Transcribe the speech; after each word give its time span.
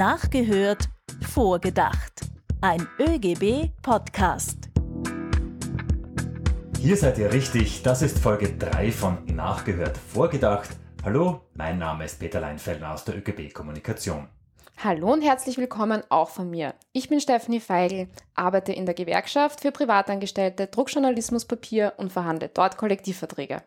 Nachgehört, 0.00 0.88
vorgedacht. 1.28 2.22
Ein 2.62 2.88
ÖGB-Podcast. 2.98 4.70
Hier 6.78 6.96
seid 6.96 7.18
ihr 7.18 7.30
richtig. 7.30 7.82
Das 7.82 8.00
ist 8.00 8.18
Folge 8.18 8.56
3 8.56 8.92
von 8.92 9.18
Nachgehört, 9.26 9.98
vorgedacht. 9.98 10.70
Hallo, 11.04 11.42
mein 11.52 11.76
Name 11.76 12.06
ist 12.06 12.18
Peter 12.18 12.40
Leinfeldner 12.40 12.94
aus 12.94 13.04
der 13.04 13.18
ÖGB 13.18 13.52
Kommunikation. 13.52 14.26
Hallo 14.82 15.12
und 15.12 15.20
herzlich 15.20 15.58
willkommen 15.58 16.02
auch 16.08 16.30
von 16.30 16.48
mir. 16.48 16.72
Ich 16.94 17.10
bin 17.10 17.20
Stephanie 17.20 17.60
Feigl, 17.60 18.08
arbeite 18.34 18.72
in 18.72 18.86
der 18.86 18.94
Gewerkschaft 18.94 19.60
für 19.60 19.70
Privatangestellte, 19.70 20.68
Druckjournalismuspapier 20.68 21.92
und 21.98 22.10
verhandle 22.10 22.48
dort 22.48 22.78
Kollektivverträge. 22.78 23.64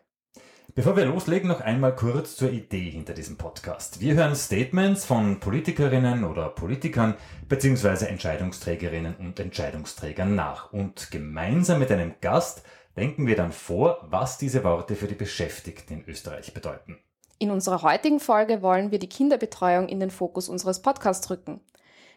Bevor 0.76 0.96
wir 0.96 1.04
loslegen, 1.04 1.48
noch 1.48 1.60
einmal 1.60 1.94
kurz 1.94 2.34
zur 2.34 2.50
Idee 2.50 2.90
hinter 2.90 3.14
diesem 3.14 3.36
Podcast. 3.36 4.00
Wir 4.00 4.14
hören 4.14 4.34
Statements 4.34 5.04
von 5.04 5.38
Politikerinnen 5.38 6.24
oder 6.24 6.48
Politikern 6.48 7.14
bzw. 7.48 8.06
Entscheidungsträgerinnen 8.06 9.14
und 9.14 9.38
Entscheidungsträgern 9.38 10.34
nach 10.34 10.72
und 10.72 11.12
gemeinsam 11.12 11.78
mit 11.78 11.92
einem 11.92 12.16
Gast 12.20 12.64
denken 12.96 13.28
wir 13.28 13.36
dann 13.36 13.52
vor, 13.52 13.98
was 14.10 14.36
diese 14.36 14.64
Worte 14.64 14.96
für 14.96 15.06
die 15.06 15.14
Beschäftigten 15.14 16.00
in 16.00 16.04
Österreich 16.08 16.52
bedeuten. 16.52 16.98
In 17.38 17.52
unserer 17.52 17.82
heutigen 17.82 18.18
Folge 18.18 18.60
wollen 18.60 18.90
wir 18.90 18.98
die 18.98 19.08
Kinderbetreuung 19.08 19.88
in 19.88 20.00
den 20.00 20.10
Fokus 20.10 20.48
unseres 20.48 20.82
Podcasts 20.82 21.30
rücken. 21.30 21.60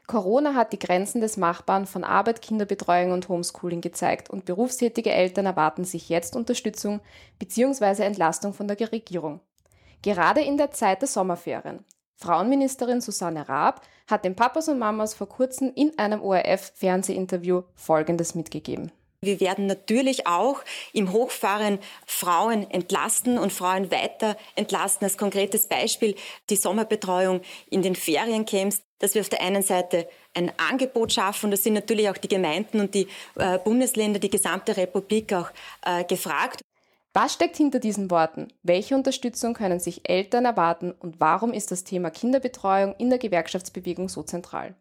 Corona 0.08 0.54
hat 0.54 0.72
die 0.72 0.80
Grenzen 0.80 1.20
des 1.20 1.36
Machbaren 1.36 1.86
von 1.86 2.06
Arbeit, 2.06 2.42
Kinderbetreuung 2.42 3.12
und 3.12 3.28
Homeschooling 3.28 3.82
gezeigt 3.82 4.30
und 4.30 4.46
berufstätige 4.46 5.12
Eltern 5.12 5.46
erwarten 5.46 5.84
sich 5.84 6.08
jetzt 6.08 6.34
Unterstützung 6.34 7.02
bzw. 7.40 8.04
Entlastung 8.04 8.54
von 8.54 8.70
der 8.70 8.80
Regierung. 8.94 9.42
Gerade 10.02 10.42
in 10.42 10.58
der 10.58 10.72
Zeit 10.72 11.02
der 11.02 11.10
Sommerferien. 11.10 11.84
Frauenministerin 12.16 13.02
Susanne 13.02 13.50
Raab 13.50 13.82
hat 14.08 14.24
den 14.24 14.36
Papas 14.36 14.70
und 14.70 14.80
Mamas 14.80 15.14
vor 15.14 15.28
kurzem 15.28 15.74
in 15.76 16.00
einem 16.00 16.22
ORF-Fernsehinterview 16.22 17.64
Folgendes 17.76 18.34
mitgegeben. 18.34 18.92
Wir 19.22 19.40
werden 19.40 19.66
natürlich 19.66 20.28
auch 20.28 20.62
im 20.94 21.12
Hochfahren 21.12 21.80
Frauen 22.06 22.70
entlasten 22.70 23.40
und 23.40 23.52
Frauen 23.52 23.90
weiter 23.90 24.38
entlasten. 24.56 25.06
Als 25.06 25.18
konkretes 25.18 25.66
Beispiel 25.66 26.16
die 26.52 26.56
Sommerbetreuung 26.56 27.42
in 27.72 27.82
den 27.82 27.96
Feriencamps, 27.96 28.84
dass 29.00 29.16
wir 29.16 29.22
auf 29.22 29.30
der 29.30 29.42
einen 29.42 29.64
Seite 29.64 30.08
ein 30.36 30.52
Angebot 30.58 31.14
schaffen 31.14 31.50
das 31.50 31.64
sind 31.64 31.74
natürlich 31.74 32.10
auch 32.10 32.18
die 32.18 32.28
Gemeinden 32.28 32.80
und 32.80 32.94
die 32.94 33.08
äh, 33.36 33.58
Bundesländer, 33.58 34.20
die 34.20 34.30
gesamte 34.30 34.78
Republik 34.78 35.34
auch 35.34 35.50
äh, 35.84 36.04
gefragt. 36.04 36.62
Was 37.14 37.34
steckt 37.34 37.58
hinter 37.58 37.80
diesen 37.80 38.12
Worten? 38.12 38.50
Welche 38.62 38.94
Unterstützung 38.94 39.56
können 39.56 39.80
sich 39.80 40.08
Eltern 40.08 40.46
erwarten 40.46 40.92
und 40.92 41.20
warum 41.20 41.54
ist 41.54 41.72
das 41.72 41.84
Thema 41.84 42.12
Kinderbetreuung 42.12 42.94
in 43.00 43.10
der 43.10 43.18
Gewerkschaftsbewegung 43.18 44.10
so 44.10 44.22
zentral? 44.22 44.76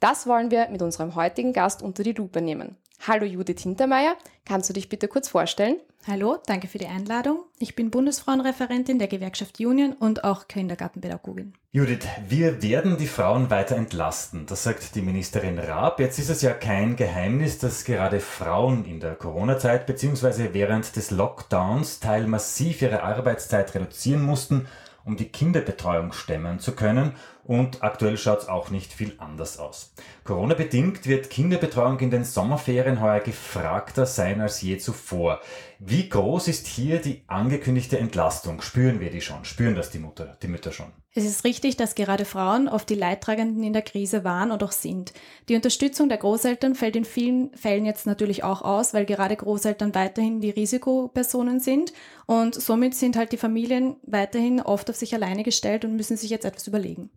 Das 0.00 0.26
wollen 0.26 0.50
wir 0.50 0.68
mit 0.68 0.82
unserem 0.82 1.14
heutigen 1.14 1.54
Gast 1.54 1.82
unter 1.82 2.02
die 2.02 2.12
Lupe 2.12 2.42
nehmen. 2.42 2.76
Hallo 3.06 3.24
Judith 3.24 3.62
Hintermeier, 3.62 4.14
kannst 4.44 4.68
du 4.68 4.74
dich 4.74 4.90
bitte 4.90 5.08
kurz 5.08 5.26
vorstellen? 5.26 5.76
Hallo, 6.06 6.36
danke 6.44 6.68
für 6.68 6.76
die 6.76 6.86
Einladung. 6.86 7.44
Ich 7.58 7.74
bin 7.74 7.90
Bundesfrauenreferentin 7.90 8.98
der 8.98 9.08
Gewerkschaft 9.08 9.58
Union 9.58 9.94
und 9.94 10.22
auch 10.22 10.48
Kindergartenpädagogin. 10.48 11.54
Judith, 11.72 12.06
wir 12.28 12.62
werden 12.62 12.98
die 12.98 13.06
Frauen 13.06 13.48
weiter 13.48 13.76
entlasten, 13.76 14.44
das 14.44 14.64
sagt 14.64 14.94
die 14.96 15.00
Ministerin 15.00 15.58
Raab. 15.58 15.98
Jetzt 15.98 16.18
ist 16.18 16.28
es 16.28 16.42
ja 16.42 16.52
kein 16.52 16.96
Geheimnis, 16.96 17.58
dass 17.58 17.84
gerade 17.84 18.20
Frauen 18.20 18.84
in 18.84 19.00
der 19.00 19.14
Corona-Zeit 19.14 19.86
bzw. 19.86 20.50
während 20.52 20.94
des 20.94 21.10
Lockdowns 21.10 22.00
teil 22.00 22.26
massiv 22.26 22.82
ihre 22.82 23.02
Arbeitszeit 23.02 23.74
reduzieren 23.74 24.22
mussten 24.22 24.66
um 25.04 25.16
die 25.16 25.28
Kinderbetreuung 25.28 26.12
stemmen 26.12 26.58
zu 26.58 26.72
können 26.72 27.12
und 27.44 27.82
aktuell 27.82 28.16
schaut 28.16 28.40
es 28.40 28.48
auch 28.48 28.70
nicht 28.70 28.92
viel 28.92 29.14
anders 29.18 29.58
aus. 29.58 29.92
Corona-bedingt 30.24 31.06
wird 31.06 31.30
Kinderbetreuung 31.30 31.98
in 32.00 32.10
den 32.10 32.24
Sommerferien 32.24 33.00
heuer 33.00 33.20
gefragter 33.20 34.06
sein 34.06 34.40
als 34.40 34.60
je 34.60 34.78
zuvor. 34.78 35.40
Wie 35.78 36.08
groß 36.08 36.48
ist 36.48 36.66
hier 36.66 37.00
die 37.00 37.24
angekündigte 37.26 37.98
Entlastung? 37.98 38.60
Spüren 38.60 39.00
wir 39.00 39.10
die 39.10 39.22
schon? 39.22 39.44
Spüren 39.44 39.74
das 39.74 39.90
die, 39.90 39.98
Mutter, 39.98 40.36
die 40.42 40.48
Mütter 40.48 40.72
schon? 40.72 40.92
Es 41.12 41.24
ist 41.24 41.42
richtig, 41.42 41.76
dass 41.76 41.96
gerade 41.96 42.24
Frauen 42.24 42.68
oft 42.68 42.88
die 42.88 42.94
Leidtragenden 42.94 43.64
in 43.64 43.72
der 43.72 43.82
Krise 43.82 44.22
waren 44.22 44.52
und 44.52 44.62
auch 44.62 44.70
sind. 44.70 45.12
Die 45.48 45.56
Unterstützung 45.56 46.08
der 46.08 46.18
Großeltern 46.18 46.76
fällt 46.76 46.94
in 46.94 47.04
vielen 47.04 47.52
Fällen 47.56 47.84
jetzt 47.84 48.06
natürlich 48.06 48.44
auch 48.44 48.62
aus, 48.62 48.94
weil 48.94 49.06
gerade 49.06 49.34
Großeltern 49.34 49.94
weiterhin 49.94 50.40
die 50.40 50.50
Risikopersonen 50.50 51.58
sind 51.58 51.92
und 52.26 52.54
somit 52.54 52.94
sind 52.94 53.16
halt 53.16 53.32
die 53.32 53.38
Familien 53.38 53.96
weiterhin 54.02 54.60
oft 54.60 54.88
auf 54.88 54.96
sich 54.96 55.14
alleine 55.14 55.42
gestellt 55.42 55.84
und 55.84 55.96
müssen 55.96 56.16
sich 56.16 56.30
jetzt 56.30 56.44
etwas 56.44 56.68
überlegen. 56.68 57.10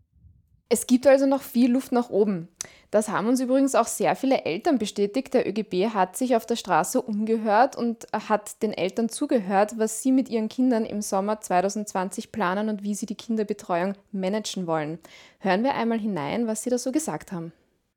Es 0.70 0.88
gibt 0.88 1.06
also 1.06 1.26
noch 1.26 1.42
viel 1.42 1.72
Luft 1.72 1.92
nach 1.92 2.10
oben. 2.10 2.48
Das 2.90 3.10
haben 3.10 3.28
uns 3.28 3.40
übrigens 3.40 3.76
auch 3.76 3.88
sehr 3.88 4.16
viele 4.16 4.46
Eltern 4.46 4.78
bestätigt. 4.78 5.34
Der 5.34 5.48
ÖGB 5.48 5.94
hat 5.94 6.16
sich 6.16 6.36
auf 6.36 6.46
der 6.46 6.56
Straße 6.56 7.02
umgehört 7.02 7.76
und 7.76 8.08
hat 8.12 8.62
den 8.62 8.74
Eltern 8.74 9.10
zugehört, 9.10 9.78
was 9.78 10.02
sie 10.02 10.12
mit 10.12 10.30
ihren 10.30 10.50
Kindern 10.50 10.86
im 10.86 11.02
Sommer 11.02 11.42
2020 11.42 12.32
planen 12.32 12.70
und 12.70 12.84
wie 12.84 12.96
sie 12.96 13.06
die 13.06 13.16
Kinderbetreuung 13.16 13.94
managen 14.12 14.68
wollen. 14.68 15.00
Hören 15.40 15.64
wir 15.64 15.74
einmal 15.76 16.00
hinein, 16.00 16.48
was 16.48 16.64
sie 16.64 16.70
da 16.70 16.78
so 16.78 16.92
gesagt 16.92 17.32
haben. 17.32 17.52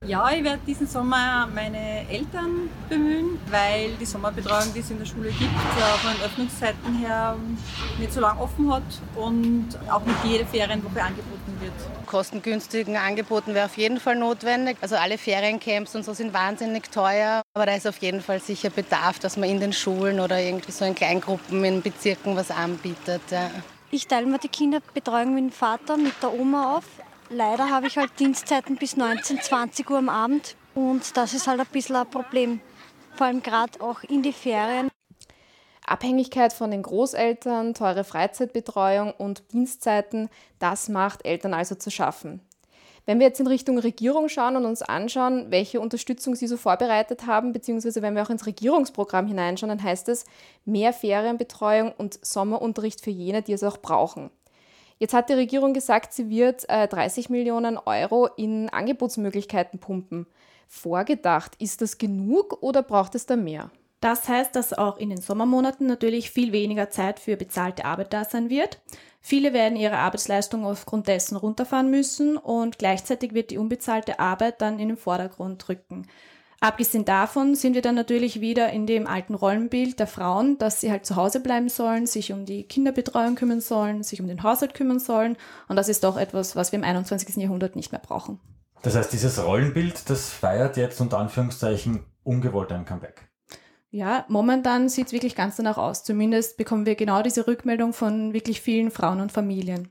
Ja, 0.06 0.30
ich 0.30 0.44
werde 0.44 0.60
diesen 0.64 0.86
Sommer 0.86 1.48
meine 1.52 2.08
Eltern 2.08 2.70
bemühen, 2.88 3.40
weil 3.50 3.90
die 3.98 4.04
Sommerbetreuung, 4.04 4.72
die 4.72 4.78
es 4.78 4.90
in 4.90 4.98
der 4.98 5.04
Schule 5.04 5.30
gibt, 5.30 5.50
von 5.50 6.12
den 6.14 6.22
Öffnungszeiten 6.24 6.94
her 6.98 7.36
nicht 7.98 8.12
so 8.12 8.20
lange 8.20 8.40
offen 8.40 8.72
hat 8.72 8.84
und 9.16 9.66
auch 9.90 10.04
nicht 10.04 10.24
jede 10.24 10.46
Ferienwoche 10.46 11.02
angeboten 11.02 11.56
wird. 11.60 11.72
Kostengünstigen 12.06 12.96
Angeboten 12.96 13.52
wäre 13.54 13.66
auf 13.66 13.76
jeden 13.76 13.98
Fall 13.98 14.14
notwendig. 14.14 14.76
Also 14.80 14.94
alle 14.94 15.18
Feriencamps 15.18 15.96
und 15.96 16.04
so 16.04 16.14
sind 16.14 16.32
wahnsinnig 16.32 16.88
teuer, 16.92 17.42
aber 17.54 17.66
da 17.66 17.74
ist 17.74 17.88
auf 17.88 17.98
jeden 17.98 18.20
Fall 18.20 18.40
sicher 18.40 18.70
Bedarf, 18.70 19.18
dass 19.18 19.36
man 19.36 19.48
in 19.48 19.58
den 19.58 19.72
Schulen 19.72 20.20
oder 20.20 20.40
irgendwie 20.40 20.70
so 20.70 20.84
in 20.84 20.94
Kleingruppen 20.94 21.64
in 21.64 21.82
Bezirken 21.82 22.36
was 22.36 22.52
anbietet. 22.52 23.22
Ja. 23.30 23.50
Ich 23.90 24.06
teile 24.06 24.26
mir 24.26 24.38
die 24.38 24.48
Kinderbetreuung 24.48 25.34
mit 25.34 25.44
dem 25.44 25.50
Vater, 25.50 25.96
mit 25.96 26.14
der 26.22 26.32
Oma 26.32 26.76
auf. 26.76 26.84
Leider 27.28 27.70
habe 27.70 27.88
ich 27.88 27.98
halt 27.98 28.10
Dienstzeiten 28.20 28.76
bis 28.76 28.96
19, 28.96 29.40
20 29.40 29.90
Uhr 29.90 29.98
am 29.98 30.08
Abend 30.08 30.54
und 30.74 31.16
das 31.16 31.34
ist 31.34 31.48
halt 31.48 31.58
ein 31.58 31.66
bisschen 31.66 31.96
ein 31.96 32.08
Problem. 32.08 32.60
Vor 33.16 33.26
allem 33.26 33.42
gerade 33.42 33.80
auch 33.80 34.04
in 34.04 34.22
die 34.22 34.32
Ferien. 34.32 34.88
Abhängigkeit 35.84 36.52
von 36.52 36.70
den 36.70 36.82
Großeltern, 36.82 37.74
teure 37.74 38.04
Freizeitbetreuung 38.04 39.12
und 39.12 39.42
Dienstzeiten, 39.52 40.28
das 40.58 40.88
macht 40.88 41.24
Eltern 41.24 41.54
also 41.54 41.74
zu 41.74 41.90
schaffen. 41.90 42.40
Wenn 43.06 43.20
wir 43.20 43.26
jetzt 43.26 43.40
in 43.40 43.46
Richtung 43.46 43.78
Regierung 43.78 44.28
schauen 44.28 44.56
und 44.56 44.64
uns 44.64 44.82
anschauen, 44.82 45.46
welche 45.50 45.80
Unterstützung 45.80 46.34
sie 46.34 46.48
so 46.48 46.56
vorbereitet 46.56 47.26
haben, 47.26 47.52
beziehungsweise 47.52 48.02
wenn 48.02 48.14
wir 48.14 48.22
auch 48.22 48.30
ins 48.30 48.46
Regierungsprogramm 48.46 49.26
hineinschauen, 49.28 49.68
dann 49.68 49.82
heißt 49.82 50.08
es 50.08 50.24
mehr 50.64 50.92
Ferienbetreuung 50.92 51.92
und 51.96 52.24
Sommerunterricht 52.24 53.00
für 53.00 53.10
jene, 53.10 53.42
die 53.42 53.52
es 53.52 53.62
auch 53.62 53.78
brauchen. 53.78 54.30
Jetzt 54.98 55.12
hat 55.14 55.28
die 55.28 55.34
Regierung 55.34 55.74
gesagt, 55.74 56.12
sie 56.12 56.30
wird 56.30 56.68
äh, 56.68 56.88
30 56.88 57.28
Millionen 57.28 57.76
Euro 57.76 58.28
in 58.36 58.70
Angebotsmöglichkeiten 58.70 59.78
pumpen. 59.78 60.26
Vorgedacht, 60.68 61.52
ist 61.60 61.82
das 61.82 61.98
genug 61.98 62.62
oder 62.62 62.82
braucht 62.82 63.14
es 63.14 63.26
da 63.26 63.36
mehr? 63.36 63.70
Das 64.00 64.28
heißt, 64.28 64.54
dass 64.54 64.72
auch 64.72 64.98
in 64.98 65.10
den 65.10 65.20
Sommermonaten 65.20 65.86
natürlich 65.86 66.30
viel 66.30 66.52
weniger 66.52 66.90
Zeit 66.90 67.18
für 67.18 67.36
bezahlte 67.36 67.84
Arbeit 67.84 68.12
da 68.12 68.24
sein 68.24 68.50
wird. 68.50 68.80
Viele 69.20 69.52
werden 69.52 69.76
ihre 69.76 69.98
Arbeitsleistung 69.98 70.64
aufgrund 70.64 71.08
dessen 71.08 71.36
runterfahren 71.36 71.90
müssen 71.90 72.36
und 72.36 72.78
gleichzeitig 72.78 73.34
wird 73.34 73.50
die 73.50 73.58
unbezahlte 73.58 74.20
Arbeit 74.20 74.60
dann 74.60 74.78
in 74.78 74.88
den 74.88 74.96
Vordergrund 74.96 75.68
rücken. 75.68 76.06
Abgesehen 76.60 77.04
davon 77.04 77.54
sind 77.54 77.74
wir 77.74 77.82
dann 77.82 77.94
natürlich 77.94 78.40
wieder 78.40 78.70
in 78.72 78.86
dem 78.86 79.06
alten 79.06 79.34
Rollenbild 79.34 80.00
der 80.00 80.06
Frauen, 80.06 80.56
dass 80.58 80.80
sie 80.80 80.90
halt 80.90 81.04
zu 81.04 81.16
Hause 81.16 81.40
bleiben 81.40 81.68
sollen, 81.68 82.06
sich 82.06 82.32
um 82.32 82.46
die 82.46 82.64
Kinderbetreuung 82.64 83.34
kümmern 83.34 83.60
sollen, 83.60 84.02
sich 84.02 84.20
um 84.20 84.26
den 84.26 84.42
Haushalt 84.42 84.72
kümmern 84.72 84.98
sollen. 84.98 85.36
Und 85.68 85.76
das 85.76 85.88
ist 85.88 86.02
doch 86.02 86.16
etwas, 86.16 86.56
was 86.56 86.72
wir 86.72 86.78
im 86.78 86.84
21. 86.84 87.36
Jahrhundert 87.36 87.76
nicht 87.76 87.92
mehr 87.92 88.00
brauchen. 88.00 88.40
Das 88.82 88.96
heißt, 88.96 89.12
dieses 89.12 89.42
Rollenbild, 89.42 90.08
das 90.08 90.30
feiert 90.30 90.76
jetzt 90.76 91.00
unter 91.00 91.18
Anführungszeichen 91.18 92.04
ungewollt 92.22 92.72
ein 92.72 92.84
Comeback. 92.84 93.28
Ja, 93.90 94.24
momentan 94.28 94.88
sieht 94.88 95.06
es 95.06 95.12
wirklich 95.12 95.34
ganz 95.34 95.56
danach 95.56 95.78
aus. 95.78 96.04
Zumindest 96.04 96.56
bekommen 96.56 96.86
wir 96.86 96.96
genau 96.96 97.22
diese 97.22 97.46
Rückmeldung 97.46 97.92
von 97.92 98.32
wirklich 98.32 98.60
vielen 98.60 98.90
Frauen 98.90 99.20
und 99.20 99.32
Familien. 99.32 99.90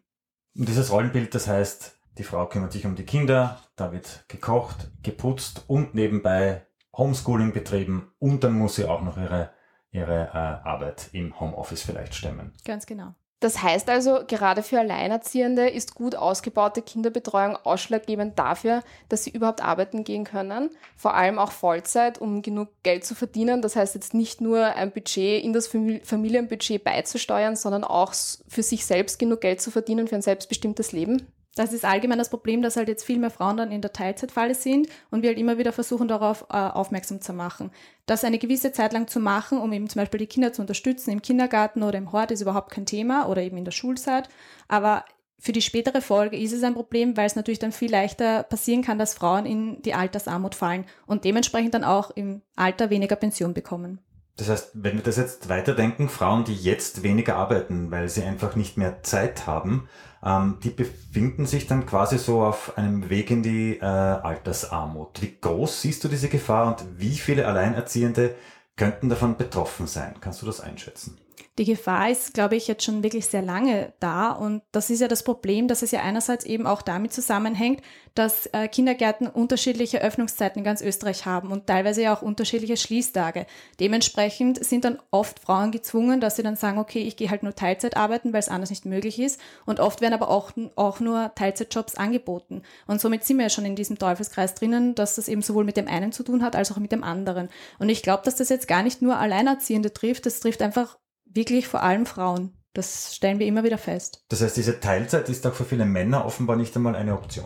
Und 0.58 0.70
dieses 0.70 0.92
Rollenbild, 0.92 1.34
das 1.36 1.48
heißt, 1.48 1.95
die 2.18 2.24
Frau 2.24 2.46
kümmert 2.48 2.72
sich 2.72 2.86
um 2.86 2.96
die 2.96 3.06
Kinder, 3.06 3.60
da 3.76 3.92
wird 3.92 4.26
gekocht, 4.28 4.92
geputzt 5.04 5.64
und 5.68 5.96
nebenbei 5.96 6.66
Homeschooling 6.96 7.52
betrieben 7.52 8.12
und 8.20 8.44
dann 8.44 8.54
muss 8.54 8.76
sie 8.76 8.86
auch 8.86 9.02
noch 9.02 9.18
ihre, 9.18 9.52
ihre 9.92 10.30
äh, 10.34 10.68
Arbeit 10.68 11.10
im 11.12 11.40
Homeoffice 11.40 11.82
vielleicht 11.82 12.16
stemmen. 12.16 12.54
Ganz 12.64 12.86
genau. 12.86 13.14
Das 13.42 13.62
heißt 13.62 13.90
also, 13.90 14.22
gerade 14.26 14.64
für 14.64 14.80
Alleinerziehende 14.80 15.70
ist 15.70 15.94
gut 15.94 16.16
ausgebaute 16.16 16.82
Kinderbetreuung 16.82 17.58
ausschlaggebend 17.58 18.40
dafür, 18.40 18.82
dass 19.10 19.26
sie 19.26 19.30
überhaupt 19.30 19.62
arbeiten 19.62 20.06
gehen 20.06 20.24
können. 20.24 20.70
Vor 20.96 21.14
allem 21.14 21.38
auch 21.38 21.52
Vollzeit, 21.52 22.18
um 22.18 22.42
genug 22.42 22.70
Geld 22.82 23.04
zu 23.04 23.14
verdienen. 23.14 23.62
Das 23.62 23.76
heißt 23.76 23.94
jetzt 23.94 24.14
nicht 24.14 24.40
nur 24.40 24.64
ein 24.64 24.92
Budget 24.92 25.44
in 25.44 25.52
das 25.52 25.68
Familienbudget 25.68 26.84
beizusteuern, 26.84 27.58
sondern 27.58 27.84
auch 27.84 28.14
für 28.48 28.64
sich 28.64 28.86
selbst 28.86 29.20
genug 29.20 29.42
Geld 29.42 29.62
zu 29.62 29.70
verdienen 29.70 30.08
für 30.08 30.16
ein 30.16 30.22
selbstbestimmtes 30.22 30.94
Leben. 30.94 31.28
Das 31.56 31.72
ist 31.72 31.86
allgemein 31.86 32.18
das 32.18 32.30
Problem, 32.30 32.62
dass 32.62 32.76
halt 32.76 32.90
jetzt 32.90 33.06
viel 33.06 33.18
mehr 33.18 33.30
Frauen 33.30 33.56
dann 33.56 33.72
in 33.72 33.82
der 33.82 33.94
Teilzeitfalle 33.94 34.56
sind 34.56 34.90
und 35.10 35.22
wir 35.22 35.30
halt 35.30 35.40
immer 35.40 35.58
wieder 35.58 35.72
versuchen, 35.72 36.10
darauf 36.10 36.46
äh, 36.50 36.58
aufmerksam 36.58 37.22
zu 37.22 37.32
machen. 37.32 37.72
Das 38.06 38.26
eine 38.26 38.38
gewisse 38.38 38.74
Zeit 38.74 38.92
lang 38.92 39.08
zu 39.08 39.22
machen, 39.22 39.58
um 39.58 39.72
eben 39.72 39.90
zum 39.90 40.02
Beispiel 40.02 40.20
die 40.20 40.28
Kinder 40.28 40.52
zu 40.52 40.62
unterstützen 40.62 41.12
im 41.12 41.22
Kindergarten 41.22 41.82
oder 41.82 41.98
im 41.98 42.12
Hort, 42.12 42.32
ist 42.32 42.42
überhaupt 42.42 42.72
kein 42.72 42.86
Thema 42.86 43.28
oder 43.28 43.42
eben 43.42 43.58
in 43.58 43.66
der 43.66 43.72
Schulzeit. 43.72 44.28
Aber 44.68 45.06
für 45.40 45.54
die 45.54 45.62
spätere 45.62 46.02
Folge 46.02 46.38
ist 46.38 46.52
es 46.52 46.64
ein 46.64 46.74
Problem, 46.74 47.16
weil 47.16 47.28
es 47.28 47.36
natürlich 47.36 47.60
dann 47.60 47.72
viel 47.72 47.92
leichter 47.92 48.44
passieren 48.44 48.82
kann, 48.82 49.00
dass 49.00 49.14
Frauen 49.14 49.46
in 49.46 49.82
die 49.82 49.94
Altersarmut 49.94 50.56
fallen 50.56 50.86
und 51.06 51.24
dementsprechend 51.24 51.74
dann 51.74 51.84
auch 51.86 52.12
im 52.12 52.42
Alter 52.56 52.90
weniger 52.90 53.16
Pension 53.16 53.54
bekommen. 53.54 54.00
Das 54.38 54.50
heißt, 54.50 54.72
wenn 54.74 54.96
wir 54.96 55.04
das 55.04 55.16
jetzt 55.16 55.48
weiterdenken, 55.48 56.10
Frauen, 56.10 56.44
die 56.44 56.56
jetzt 56.56 57.04
weniger 57.04 57.38
arbeiten, 57.38 57.90
weil 57.90 58.10
sie 58.10 58.24
einfach 58.24 58.58
nicht 58.58 58.78
mehr 58.78 59.02
Zeit 59.02 59.48
haben, 59.48 59.88
ähm, 60.24 60.58
die 60.62 60.72
befinden 60.72 61.46
sich 61.46 61.68
dann 61.68 61.86
quasi 61.86 62.18
so 62.18 62.44
auf 62.44 62.78
einem 62.78 63.10
Weg 63.10 63.32
in 63.32 63.44
die 63.44 63.78
äh, 63.78 63.86
Altersarmut. 63.86 65.22
Wie 65.22 65.38
groß 65.40 65.82
siehst 65.82 66.04
du 66.04 66.10
diese 66.10 66.28
Gefahr 66.28 66.68
und 66.68 66.86
wie 67.00 67.16
viele 67.16 67.48
Alleinerziehende 67.48 68.36
könnten 68.76 69.08
davon 69.08 69.38
betroffen 69.38 69.88
sein? 69.88 70.16
Kannst 70.20 70.42
du 70.42 70.46
das 70.46 70.60
einschätzen? 70.60 71.18
Die 71.58 71.66
Gefahr 71.66 72.10
ist, 72.10 72.34
glaube 72.34 72.56
ich, 72.56 72.68
jetzt 72.68 72.84
schon 72.84 73.04
wirklich 73.04 73.28
sehr 73.28 73.42
lange 73.42 73.94
da. 74.00 74.32
Und 74.32 74.62
das 74.72 74.90
ist 74.90 75.00
ja 75.00 75.08
das 75.08 75.24
Problem, 75.24 75.68
dass 75.68 75.82
es 75.82 75.92
ja 75.92 76.02
einerseits 76.02 76.46
eben 76.46 76.68
auch 76.68 76.82
damit 76.82 77.14
zusammenhängt, 77.14 77.82
dass 78.14 78.48
äh, 78.48 78.68
Kindergärten 78.70 79.28
unterschiedliche 79.28 80.02
Öffnungszeiten 80.02 80.60
in 80.60 80.64
ganz 80.64 80.82
Österreich 80.82 81.26
haben 81.26 81.52
und 81.52 81.68
teilweise 81.68 82.02
ja 82.02 82.16
auch 82.16 82.22
unterschiedliche 82.22 82.78
Schließtage. 82.78 83.46
Dementsprechend 83.80 84.64
sind 84.64 84.86
dann 84.86 85.00
oft 85.12 85.40
Frauen 85.40 85.72
gezwungen, 85.72 86.22
dass 86.22 86.38
sie 86.38 86.44
dann 86.44 86.56
sagen, 86.56 86.78
okay, 86.78 87.02
ich 87.02 87.18
gehe 87.18 87.30
halt 87.30 87.44
nur 87.44 87.56
Teilzeit 87.56 87.98
arbeiten, 87.98 88.32
weil 88.32 88.40
es 88.40 88.50
anders 88.50 88.70
nicht 88.70 88.86
möglich 88.86 89.20
ist. 89.20 89.40
Und 89.66 89.82
oft 89.82 90.02
werden 90.02 90.14
aber 90.14 90.30
auch, 90.30 90.52
auch 90.76 91.02
nur 91.02 91.34
Teilzeitjobs 91.36 91.96
angeboten. 91.96 92.64
Und 92.88 93.02
somit 93.02 93.26
sind 93.26 93.38
wir 93.38 93.44
ja 93.44 93.50
schon 93.50 93.66
in 93.66 93.76
diesem 93.76 94.00
Teufelskreis 94.00 94.56
drinnen, 94.56 94.96
dass 94.96 95.16
das 95.16 95.28
eben 95.28 95.42
sowohl 95.42 95.66
mit 95.66 95.78
dem 95.78 95.88
einen 95.88 96.14
zu 96.14 96.24
tun 96.24 96.42
hat, 96.42 96.56
als 96.56 96.72
auch 96.72 96.78
mit 96.78 96.94
dem 96.94 97.04
anderen. 97.04 97.50
Und 97.80 97.90
ich 97.90 98.02
glaube, 98.02 98.24
dass 98.24 98.36
das 98.36 98.50
jetzt 98.50 98.68
gar 98.68 98.84
nicht 98.84 99.02
nur 99.02 99.18
Alleinerziehende 99.18 99.92
trifft, 99.92 100.26
das 100.26 100.40
trifft 100.40 100.62
einfach 100.62 100.98
wirklich 101.36 101.68
vor 101.68 101.84
allem 101.84 102.06
Frauen. 102.06 102.54
Das 102.74 103.16
stellen 103.16 103.40
wir 103.40 103.48
immer 103.48 103.64
wieder 103.64 103.78
fest. 103.78 104.26
Das 104.30 104.42
heißt, 104.42 104.58
diese 104.58 104.80
Teilzeit 104.80 105.30
ist 105.30 105.46
auch 105.48 105.54
für 105.54 105.64
viele 105.64 105.86
Männer 105.86 106.26
offenbar 106.26 106.56
nicht 106.56 106.76
einmal 106.76 106.96
eine 106.96 107.14
Option. 107.14 107.46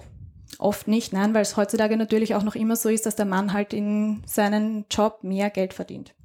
Oft 0.57 0.87
nicht, 0.87 1.13
nein, 1.13 1.33
weil 1.33 1.43
es 1.43 1.55
heutzutage 1.55 1.95
natürlich 1.95 2.35
auch 2.35 2.43
noch 2.43 2.55
immer 2.55 2.75
so 2.75 2.89
ist, 2.89 3.05
dass 3.05 3.15
der 3.15 3.25
Mann 3.25 3.53
halt 3.53 3.73
in 3.73 4.23
seinem 4.25 4.85
Job 4.89 5.19
mehr 5.23 5.49
Geld 5.49 5.73
verdient. 5.73 6.15